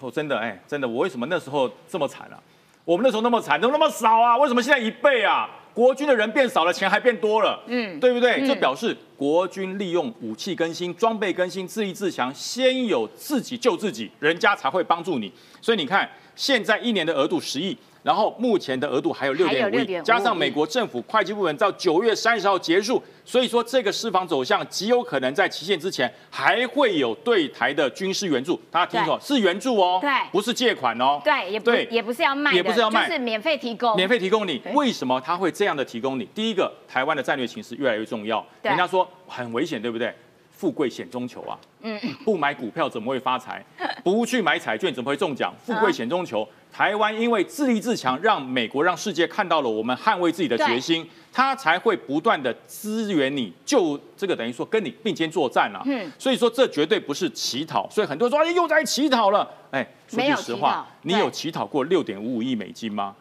[0.00, 2.40] 我真的哎，真的，我为什么那时候这么惨啊？
[2.82, 4.38] 我们那时候那么惨，怎么那么少啊？
[4.38, 5.46] 为什么现在一倍啊？
[5.74, 8.46] 国军的人变少了，钱还变多了，嗯，对不对？
[8.48, 15.30] 就表示国军利用武器更新、装备更新、自立自强，先有自己救自己，人家才会帮助你。
[15.60, 17.76] 所以你看，现在一年的额度十亿。
[18.04, 28.60] 然后目前的额度还有六点五亿，加上美国政府会计部门到九月三十号结束，所以说这个释放走向极有可能在期限之前还会有对台的军事援助。
[28.70, 34.60] 大家听说是援助哦，对，不是借款哦，对，也不也不是要卖，也不是要卖，是免费提供，免费提供你。
[34.74, 36.26] 为什么他会这样的提供你？
[36.34, 40.14] 第一个，台湾的战略形势越来越重要，人家说很危险，对不对？
[40.50, 43.64] 富贵险中求啊，嗯，不买股票怎么会发财？
[44.04, 45.52] 不去买彩券怎么会中奖？
[45.64, 46.46] 富贵险中求。
[46.74, 55.80] 台湾因为自立自强，让美国、让世界看到了我们捍卫自己的决心，他才会不断的支援你，就这个等于说跟你并肩作战了。
[55.86, 59.48] 嗯，所以说这绝对不是乞讨，所以很多人说哎又在乞讨了。
[59.70, 63.14] 哎，说句实话，你有乞讨过六点五五亿美金吗？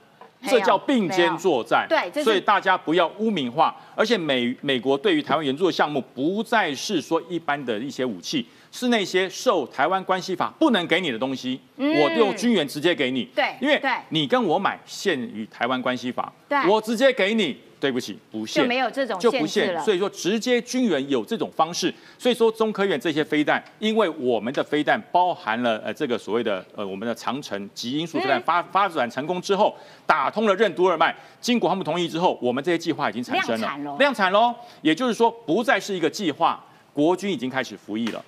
[0.48, 1.86] 这叫并肩作战。
[1.88, 3.76] 对，所以大家不要污名化。
[3.96, 8.46] 而且美美国对于台湾援助的项目，不再是说一般的一些武器。
[8.74, 13.24] 是那些受台湾关系法不能给你的东西，我用军援直接给你。
[13.36, 16.34] 对，因为你跟我买限于台湾关系法，
[16.68, 17.56] 我直接给你。
[17.84, 21.94] 对不起，不限就没有这种就不限所以说直接军援有这种方式。
[22.18, 34.56] 所以说中科院这些飞弹，因为我们的飞弹包含了呃这个所谓的呃我们的长城极音速飞弹发发展成功之后，打通了任督二脉，经国防部同意之后，我们这些计划已经产生了量产喽。
[34.82, 36.64] 也就是说，不再是一个计划，
[36.94, 38.24] 国军已经开始服役了。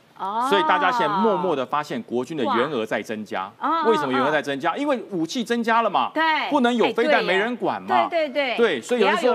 [0.50, 3.52] 所以大家现在默默的发现国军的员额在增加，
[3.86, 4.76] 为什么员额在增加？
[4.78, 9.30] 因为武器增加了嘛，对，不能有飞弹没人管嘛，对对对，对，所以有人说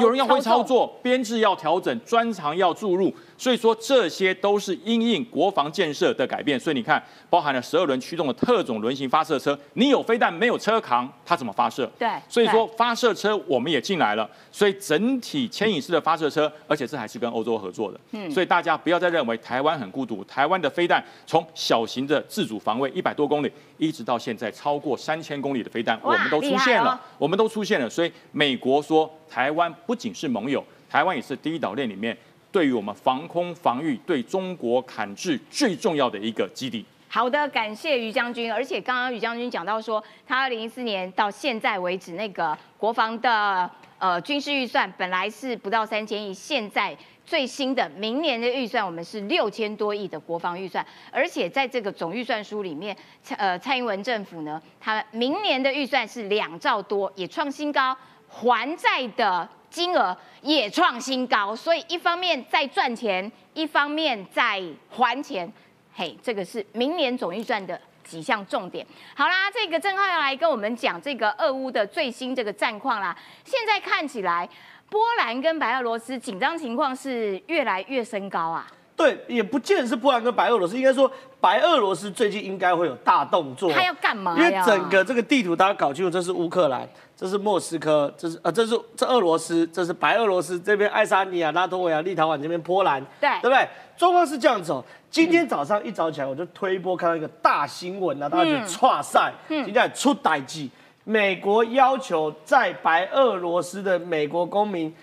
[0.00, 3.14] 有人要会操作，编制要调整，专长要注入。
[3.36, 11.90] 所以说这些都是因应国防建设的改变，所以你看，包含了十二轮驱动的特种轮型发射车，你有飞弹没有车扛，它怎么发射？
[11.98, 30.64] 对，所以说发射车我们也进来了，所以整体牵引式的发射车，而且这还是跟欧洲合作的，嗯，所以大家不要再认为台湾很孤独，台湾的飞弹从小型的自主防卫一百多公里，一直到现在超过三千公里的飞弹，我们都出现了，我们都出现了，所以美国说台湾不仅是盟友。
[30.86, 32.16] 台湾也是第一岛链里面
[32.54, 36.84] 对于我们防空防御对中国砍制最重要的一个基地。
[37.08, 38.52] 好的，感谢于将军。
[38.52, 46.96] 而且刚刚于将军讲到说，他二零一四年到现在为止，那个国防的呃军事预算本来是不到三千亿，现在
[47.26, 50.86] 最新的明年的预算我们是六千多亿的国防预算。
[51.10, 57.96] 而且在这个总预算书里面，蔡呃蔡英文政府呢，他明年的预算是两兆多，也创新高，
[58.28, 61.54] 还债的金额也创新高。
[61.54, 65.52] 所以一方面在赚钱，一方面在还钱。
[65.92, 68.86] 嘿，这个是明年总预算的几项重点。
[69.16, 73.16] 好啦，这个正浩要来跟我们讲这个俄乌的最新这个战况啦。
[73.44, 74.48] 现在看起来，
[74.88, 78.66] 波兰跟白俄罗斯紧张情况是越来越升高啊。
[78.96, 81.10] 对，也不见是波兰跟白俄罗斯，应该说
[81.40, 83.72] 白俄罗斯最近应该会有大动作。
[83.72, 84.36] 他要干嘛？
[84.38, 93.68] 因为整个这个地图大家搞清楚，这是乌克兰，这是莫斯科，这是呃，这是这俄罗斯，这是白俄罗斯这边爱沙尼亚、拉脱维亚、立陶宛这边波兰，对，对不对？
[93.96, 94.84] 状况是这样子哦。
[95.10, 100.70] 今天早上一早起来，我就推波看到一个大新闻啊，大家就唰赛，今天出歹记，
[101.04, 104.94] 美国要求在白俄罗斯的美国公民。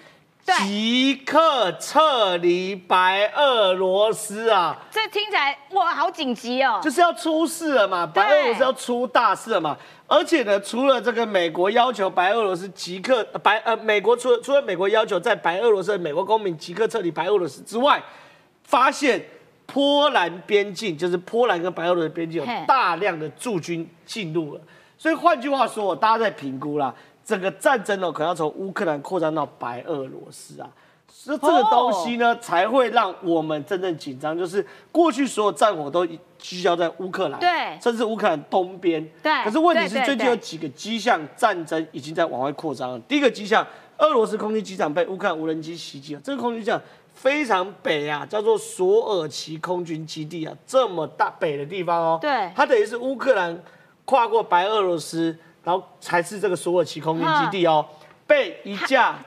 [0.44, 4.78] 即刻撤离白俄罗斯啊！
[4.90, 6.80] 这听起来哇，好紧急哦！
[6.84, 9.78] 就是要出事了嘛，白俄罗斯要出大事了嘛！
[10.08, 18.02] 而且呢，除了这个美国要求白俄罗斯即刻白呃，美国除了除了美国要求在白俄罗斯的美国公民即刻撤离白俄罗斯之外，
[18.64, 19.24] 发现
[19.66, 24.62] 波兰边境就是波兰跟白俄罗斯边境有大量的驻军进入了，
[24.98, 26.94] 所以换句话说，大家在评估啦。
[27.24, 30.68] 整个战争呢，可能要从乌克兰扩张到白俄罗斯啊，
[31.08, 34.38] 所以这个东西呢，才会让我们真正紧张。
[34.38, 36.06] 就是过去所有战火都
[36.38, 39.32] 聚焦在乌克兰，对，甚至乌克兰东边，对。
[39.44, 43.00] 可是问题是，最近有几个迹象，战争已经在往外扩张了。
[43.02, 43.66] 第一个迹象，
[44.00, 46.22] 俄罗斯空军机场被乌克兰无人机袭击了。
[46.24, 46.82] 这个空军机场
[47.14, 53.62] 非常北啊，叫做索尔奇空军基地啊，这么大北的地方哦，对，它等于是乌克兰
[54.06, 55.38] 跨过白俄罗斯。
[55.64, 57.86] 然后才是这个苏尔奇空军基地哦，
[58.26, 59.20] 被一架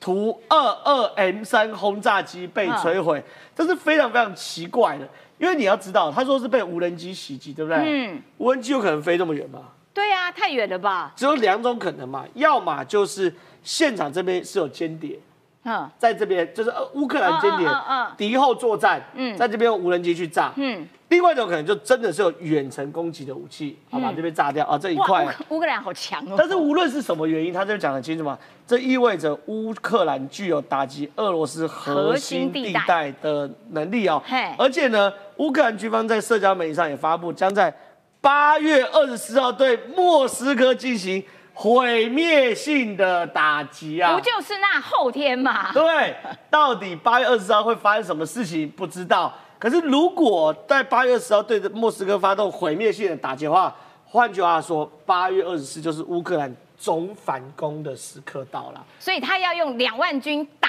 [0.00, 3.22] 图二二 M 三轰炸机被摧毁，
[3.54, 5.08] 这是非常非常奇怪的。
[5.38, 7.78] 因为你要知道，他说是被无人机袭击，对不对？
[7.84, 8.22] 嗯。
[8.38, 9.60] 无人机有可能飞这么远吗？
[9.92, 11.12] 对呀，太远了吧。
[11.14, 15.18] 只有两种可能嘛，要么就是现场这边是有间谍，
[15.66, 17.68] 嗯，在这边就是乌克兰间谍，
[18.16, 20.88] 敌后作战，嗯，在这边用无人机去炸，嗯。
[21.08, 25.24] 另外一种可能就真的是有远程攻击的武器，好把这边炸掉啊这一块。
[25.50, 26.34] 乌克兰好强哦。
[26.36, 28.36] 但是无论是什么原因，他就讲很清楚嘛，
[28.66, 34.20] 这意味着乌克兰具有打击俄罗斯核心地带的能力哦。
[34.58, 37.72] 而且呢，乌克兰军方在社交媒体上也发布，将在
[38.20, 41.22] 八月二十四号对莫斯科进行
[41.58, 44.14] 毁灭性的打击啊。
[44.14, 45.72] 不就是那后天嘛？
[45.72, 46.14] 对，
[46.50, 49.32] 到底八月二十号会发生什么事情，不知道。
[49.58, 58.84] 可是，如果在八月二十号对着莫斯科发动毁灭性的打击的话，换句话说，八月二十四就是乌克兰总反攻的时刻到了。
[59.00, 60.68] 所以他要用两万军打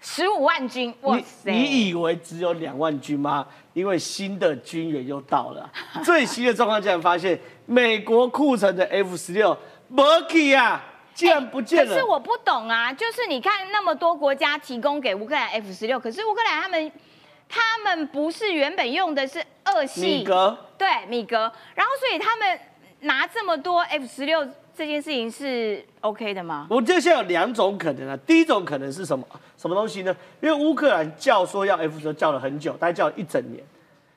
[0.00, 0.92] 十五万军。
[1.02, 1.52] 哇塞！
[1.52, 3.46] 你以为只有两万军吗？
[3.74, 5.70] 因为新的军援又到了。
[6.02, 9.56] 最新的状况竟然发现，美国库存的 F 十六
[10.28, 10.84] k y 啊，
[11.14, 11.90] 竟然不见了。
[11.90, 16.92] 可是我不懂啊，就是你看那么多国家提供给乌克兰 F 十六，可是乌克兰他们。
[17.54, 21.36] 他们不是原本用的是二系米格，对米格，
[21.74, 22.58] 然后所以他们
[23.00, 24.42] 拿这么多 F 十六
[24.74, 26.66] 这件事情是 OK 的吗？
[26.70, 29.22] 我觉得现在有两种可能啊，第一种可能是什么
[29.58, 30.16] 什么东西呢？
[30.40, 33.62] 因为乌克兰叫说要 F 十六叫了很久，大概叫了一整年，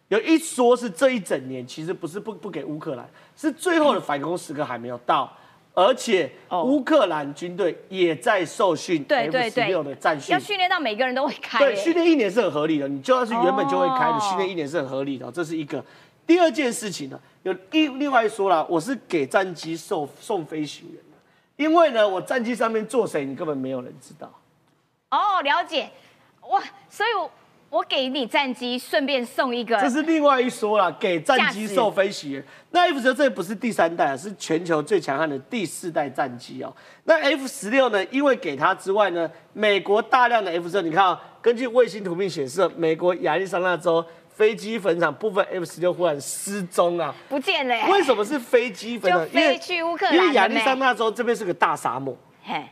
[0.08, 3.06] 有一说是这一整年其实不是不不给乌克兰，
[3.36, 5.30] 是最后的反攻时刻还没有到。
[5.76, 6.32] 而且
[6.64, 11.60] 乌克兰军队也在受训 F 十六的战训，要训练到每个人都会开。
[11.60, 12.88] 对，训练一年是很合理的。
[12.88, 15.32] 你就算是原本就会开的，训练一年是很合理的。
[15.32, 15.84] 这是一个。
[16.26, 21.18] 第二件事情呢，有另另外说了，我是给战机送送飞行员的，
[21.64, 24.32] 因为呢，我战机上面坐谁，你根本没有人知道。
[25.12, 25.90] 哦，了解。
[26.50, 27.30] 哇，所以我。
[27.76, 29.78] 我给你战机，顺便送一个。
[29.82, 32.42] 这是另外一说了，给战机送飞行员。
[32.72, 36.74] 那 F 十六这不是第三代啊，是全球最强悍的第四代战机哦。
[37.04, 38.02] 那 F 十六呢？
[38.06, 47.92] 因为给它之外呢，美国大量的 F 十六，你看啊，根据卫星图片显示，美国亚利桑那州飞机坟场部分 F 十六忽然失踪啊，不见了。
[47.92, 49.26] 为什么是飞机坟场？
[49.26, 50.16] 飞去乌克兰。
[50.16, 52.18] 因为亚利桑那州这边是个大沙漠。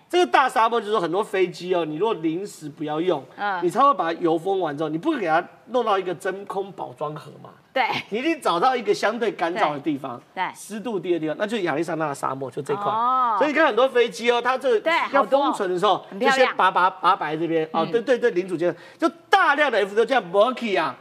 [0.10, 7.50] 这个大沙漠就是说很多飞机哦，你如果临时不要用，嗯，你才会把它油封完之后，你不会给它弄到一个真空保装盒嘛？
[7.74, 12.86] 对，你一定找到一个相对干燥的地方，对，湿度低的地方，那就是亚利桑那的沙漠，就这块。
[12.86, 20.96] 哦，所以你看很多飞机哦，它这个要封存的时候，就先拔拔拔白这边哦，对对对，零组件就大量的 F 六这样 m o k y 啊，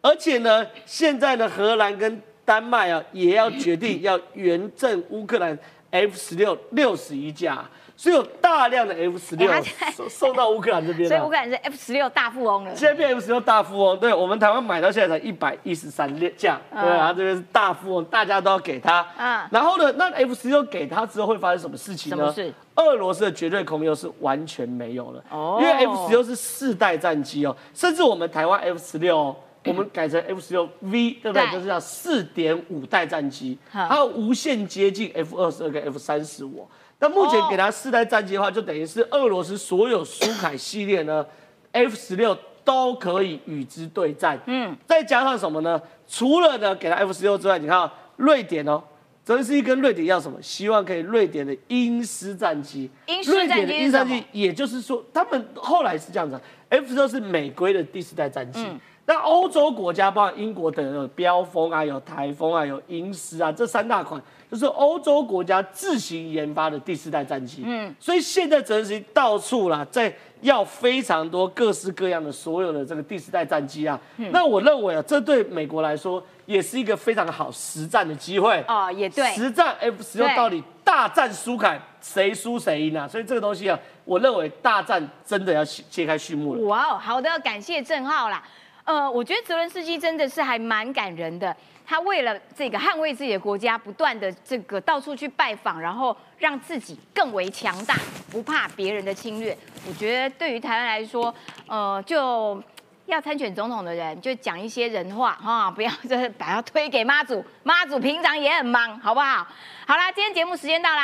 [0.00, 5.58] 而且呢，现在呢荷兰跟丹麦啊，也要决定要援赠乌克兰
[5.90, 7.62] F 十六六十一架。
[7.96, 9.50] 所以有大量的 F 十六
[9.94, 12.74] 送送到乌克兰这边所以乌克兰是 F 十六大富翁了。
[12.74, 19.06] 现在变 F 十六大富翁，对我们台湾买到现在才一百一十三架，对啊，这边是大富翁，大家都要给他。
[19.16, 19.48] 嗯。
[19.50, 22.16] 然后呢，那 F 十六给他之后会发生什么事情呢？
[22.16, 22.52] 什么事？
[22.74, 25.24] 俄罗斯的绝对空优是完全没有了。
[25.30, 25.58] 哦。
[25.60, 29.34] 因为 F 十六是四代战机哦，甚至我们台湾 F 十六，
[29.64, 31.48] 我们改成 F 十六 V，对不对？
[31.52, 36.68] 就是叫四点五代战机，它无限接近 F 二十二跟 F 三十五。
[37.04, 41.24] 那目前给他四代战机的话，就等于是俄罗斯所有苏凯系列呢，
[41.72, 42.34] F 十六
[42.64, 44.40] 都可以与之对战。
[44.46, 45.78] 嗯，再加上什么呢？
[46.08, 48.82] 除了呢给他 F 十六之外，你看瑞典哦，
[49.22, 50.40] 泽连斯基跟瑞典要什么？
[50.40, 52.88] 希望可以瑞典的鹰狮战机。
[53.26, 56.40] 瑞典的鹰狮战机，也就是说，他们后来是这样子
[56.70, 58.66] ，F 十六是美规的第四代战机。
[59.06, 64.20] 那欧洲国家，包括英国等有标风啊，有台风啊，有鹰狮啊，这三大款。
[64.50, 83.08] 就是欧洲国家自行研发的第四代战机，嗯，所以现在泽连斯基到处啦，在要非常多各式各样的所有的这个第四代战机啊，嗯那我认为啊，这对美国来说也是一个非常好实战的机会哦，也对，实战 F 十六到底大战苏凯谁输谁赢啊？
[83.08, 86.60] 所以这个东西啊，我认为大战真的要揭开序幕了。
[86.66, 88.40] 哇哦，好的，感谢郑浩啦。
[88.84, 91.56] 呃，我觉得泽伦斯基真的是还蛮感人的。
[91.86, 97.94] 他为了这个捍卫自己的国家，不断的这个到处去拜访，然后让自己更为强大，
[98.30, 99.56] 不怕别人的侵略。
[99.86, 101.34] 我觉得对于台湾来说，
[101.66, 102.62] 呃，就
[103.04, 107.44] 要参选总统的人，就讲一些人话哈，不要就是把它推给妈祖。
[107.62, 109.46] 妈祖平常也很忙，好不好？
[109.86, 111.02] 好啦，今天节目时间到了。